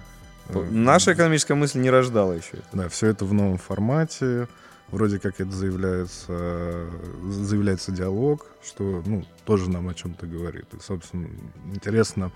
Э, 0.49 0.65
Наша 0.71 1.13
экономическая 1.13 1.55
мысль 1.55 1.81
не 1.81 1.91
рождала 1.91 2.33
еще. 2.33 2.59
Да, 2.73 2.89
все 2.89 3.09
это 3.09 3.25
в 3.25 3.33
новом 3.33 3.59
формате. 3.59 4.49
Вроде 4.89 5.19
как 5.19 5.41
это 5.41 5.51
заявляется, 5.51 6.87
заявляется 7.23 7.93
диалог, 7.93 8.47
что, 8.63 9.03
ну, 9.07 9.25
тоже 9.47 9.71
нам 9.71 9.89
о 9.89 9.95
чем-то 9.95 10.27
говорит. 10.27 10.67
И, 10.75 10.81
собственно, 10.81 11.29
интересно, 11.73 12.31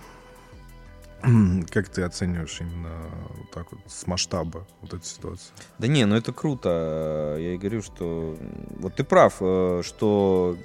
Как 1.71 1.89
ты 1.89 2.03
оцениваешь 2.03 2.61
именно 2.61 2.91
вот 3.37 3.51
так 3.51 3.73
вот 3.73 3.81
с 3.87 4.07
масштаба 4.07 4.67
вот 4.81 4.95
эту 4.95 5.05
ситуацию? 5.05 5.53
Да 5.79 5.87
не, 5.87 6.05
ну 6.05 6.15
это 6.15 6.33
круто. 6.33 7.37
Я 7.39 7.55
и 7.55 7.59
говорю, 7.59 7.83
что 7.83 8.37
вот 8.79 8.95
ты 8.95 9.05
прав, 9.05 9.37
э, 9.41 9.83
что 9.85 10.57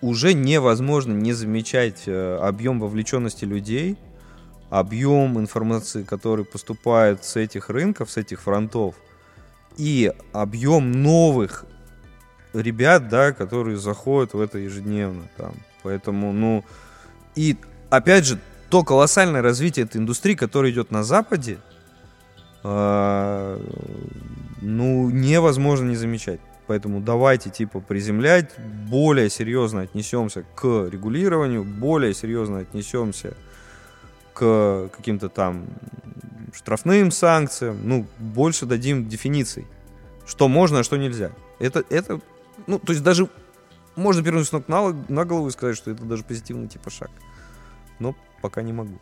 уже 0.00 0.34
невозможно 0.34 1.12
не 1.12 1.32
замечать 1.32 2.04
э, 2.06 2.36
объем 2.36 2.80
вовлеченности 2.80 3.44
людей, 3.44 3.96
объем 4.74 5.38
информации, 5.38 6.02
который 6.02 6.44
поступает 6.44 7.24
с 7.24 7.36
этих 7.36 7.70
рынков, 7.70 8.10
с 8.10 8.16
этих 8.16 8.40
фронтов, 8.40 8.96
и 9.76 10.12
объем 10.32 10.90
новых 10.90 11.64
ребят, 12.52 13.08
да, 13.08 13.32
которые 13.32 13.76
заходят 13.76 14.34
в 14.34 14.40
это 14.40 14.58
ежедневно. 14.58 15.28
Там. 15.36 15.54
Поэтому, 15.84 16.32
ну, 16.32 16.64
и 17.36 17.56
опять 17.88 18.26
же, 18.26 18.40
то 18.68 18.82
колоссальное 18.82 19.42
развитие 19.42 19.84
этой 19.84 19.98
индустрии, 19.98 20.34
которое 20.34 20.72
идет 20.72 20.90
на 20.90 21.04
Западе, 21.04 21.58
э, 22.64 23.60
ну, 24.60 25.10
невозможно 25.10 25.88
не 25.88 25.96
замечать. 25.96 26.40
Поэтому 26.66 27.00
давайте, 27.00 27.48
типа, 27.48 27.78
приземлять, 27.78 28.50
более 28.58 29.30
серьезно 29.30 29.82
отнесемся 29.82 30.44
к 30.56 30.88
регулированию, 30.90 31.62
более 31.62 32.12
серьезно 32.12 32.58
отнесемся 32.58 33.30
к 33.30 33.53
каким-то 34.34 35.28
там 35.28 35.66
штрафным 36.52 37.10
санкциям, 37.10 37.78
ну, 37.82 38.06
больше 38.18 38.66
дадим 38.66 39.08
дефиниций, 39.08 39.66
что 40.26 40.48
можно, 40.48 40.80
а 40.80 40.84
что 40.84 40.96
нельзя. 40.96 41.32
Это, 41.58 41.84
это, 41.88 42.20
ну, 42.66 42.78
то 42.78 42.92
есть 42.92 43.02
даже 43.02 43.28
можно 43.96 44.22
перевернуть 44.22 44.52
ног 44.52 44.68
на, 44.68 44.92
на 45.08 45.24
голову 45.24 45.48
и 45.48 45.52
сказать, 45.52 45.76
что 45.76 45.90
это 45.90 46.04
даже 46.04 46.24
позитивный 46.24 46.68
типа 46.68 46.90
шаг. 46.90 47.10
Но 47.98 48.14
пока 48.42 48.62
не 48.62 48.72
могу. 48.72 48.98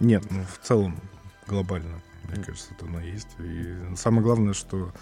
Нет, 0.00 0.24
ну 0.30 0.44
в 0.44 0.66
целом 0.66 0.98
глобально, 1.46 2.00
мне 2.24 2.42
кажется, 2.42 2.68
это 2.76 2.86
оно 2.86 3.00
есть. 3.00 3.28
И 3.38 3.76
самое 3.96 4.22
главное, 4.22 4.54
что 4.54 4.92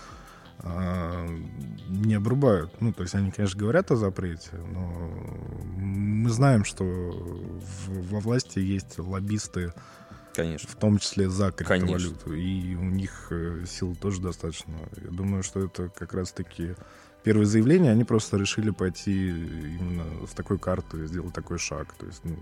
не 0.64 2.14
обрубают. 2.14 2.80
Ну, 2.80 2.92
то 2.92 3.02
есть 3.02 3.14
они, 3.14 3.30
конечно, 3.30 3.58
говорят 3.58 3.90
о 3.90 3.96
запрете, 3.96 4.50
но 4.72 5.10
мы 5.76 6.30
знаем, 6.30 6.64
что 6.64 6.84
в, 6.84 8.10
во 8.10 8.20
власти 8.20 8.58
есть 8.58 8.98
лоббисты, 8.98 9.72
Конечно. 10.34 10.68
В 10.68 10.76
том 10.76 10.98
числе 10.98 11.28
за 11.28 11.50
криптовалюту. 11.50 12.26
Конечно. 12.26 12.32
И 12.32 12.76
у 12.76 12.84
них 12.84 13.26
э, 13.30 13.64
сил 13.66 13.96
тоже 13.96 14.20
достаточно. 14.20 14.72
Я 14.96 15.10
думаю, 15.10 15.42
что 15.42 15.64
это 15.64 15.88
как 15.88 16.14
раз-таки 16.14 16.76
первое 17.24 17.44
заявление, 17.44 17.90
они 17.90 18.04
просто 18.04 18.36
решили 18.36 18.70
пойти 18.70 19.30
именно 19.30 20.26
с 20.28 20.30
такой 20.34 20.60
картой, 20.60 21.08
сделать 21.08 21.34
такой 21.34 21.58
шаг. 21.58 21.92
То 21.94 22.06
есть, 22.06 22.20
ну... 22.22 22.36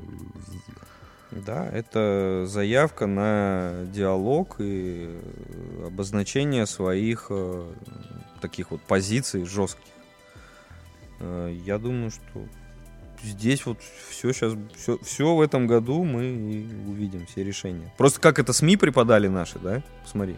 Да, 1.31 1.69
это 1.69 2.45
заявка 2.47 3.07
на 3.07 3.85
диалог 3.93 4.57
и 4.59 5.11
обозначение 5.85 6.67
своих 6.67 7.27
э, 7.31 7.73
таких 8.41 8.71
вот 8.71 8.81
позиций 8.83 9.45
жестких. 9.45 9.85
Э, 11.21 11.55
я 11.65 11.79
думаю, 11.79 12.11
что 12.11 12.47
здесь 13.23 13.67
вот 13.67 13.79
все 14.09 14.33
сейчас, 14.33 14.55
все, 14.77 14.99
все 15.03 15.35
в 15.35 15.41
этом 15.41 15.67
году 15.67 16.05
мы 16.05 16.25
и 16.27 16.67
увидим, 16.89 17.27
все 17.27 17.43
решения. 17.45 17.93
Просто 17.97 18.21
как 18.21 18.39
это 18.39 18.53
СМИ 18.53 18.77
преподали 18.77 19.29
наши, 19.29 19.59
да? 19.59 19.83
Посмотри. 20.03 20.37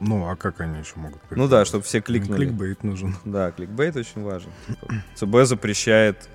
Ну, 0.00 0.28
а 0.28 0.36
как 0.36 0.60
они 0.60 0.78
еще 0.78 0.94
могут? 0.96 1.20
Ну 1.30 1.48
да, 1.48 1.64
чтобы 1.64 1.84
все 1.84 2.00
кликнули. 2.00 2.46
Кликбейт 2.46 2.84
нужен. 2.84 3.16
Да, 3.24 3.50
кликбейт 3.50 3.96
очень 3.96 4.22
важен. 4.22 4.50
Типа, 4.66 4.94
ЦБ 5.14 5.48
запрещает 5.48 6.28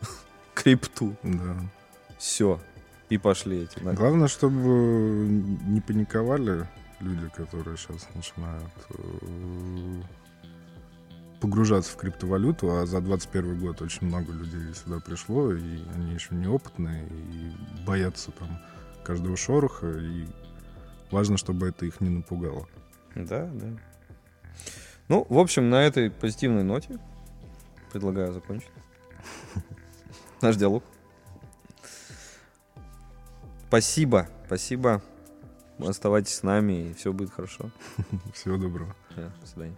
крипту. 0.54 1.14
Да. 1.22 1.56
Все. 2.18 2.60
И 3.10 3.18
пошли 3.18 3.64
эти. 3.64 3.78
Да. 3.80 3.92
Главное, 3.92 4.28
чтобы 4.28 4.68
не 5.66 5.80
паниковали 5.80 6.66
люди, 7.00 7.28
которые 7.34 7.76
сейчас 7.76 8.08
начинают 8.14 8.72
э, 8.90 10.02
погружаться 11.40 11.92
в 11.92 11.96
криптовалюту, 11.96 12.70
а 12.70 12.86
за 12.86 13.00
21 13.00 13.58
год 13.60 13.82
очень 13.82 14.06
много 14.06 14.32
людей 14.32 14.74
сюда 14.74 15.00
пришло, 15.00 15.52
и 15.52 15.80
они 15.94 16.14
еще 16.14 16.34
неопытные, 16.34 17.06
и 17.08 17.52
боятся 17.84 18.30
там 18.32 18.60
каждого 19.02 19.36
шороха, 19.36 19.90
и 19.90 20.26
важно, 21.10 21.36
чтобы 21.36 21.68
это 21.68 21.86
их 21.86 22.00
не 22.00 22.10
напугало. 22.10 22.68
Да, 23.16 23.50
да. 23.52 23.66
Ну, 25.08 25.26
в 25.28 25.38
общем, 25.38 25.68
на 25.70 25.82
этой 25.82 26.10
позитивной 26.10 26.62
ноте 26.62 26.98
предлагаю 27.92 28.32
закончить 28.32 28.70
наш 30.42 30.54
диалог. 30.54 30.84
Спасибо, 33.70 34.26
спасибо. 34.46 35.00
Оставайтесь 35.78 36.34
с 36.34 36.42
нами, 36.42 36.88
и 36.90 36.94
все 36.94 37.12
будет 37.12 37.30
хорошо. 37.30 37.70
Всего 38.34 38.56
доброго. 38.56 38.96
До 39.14 39.46
свидания. 39.46 39.76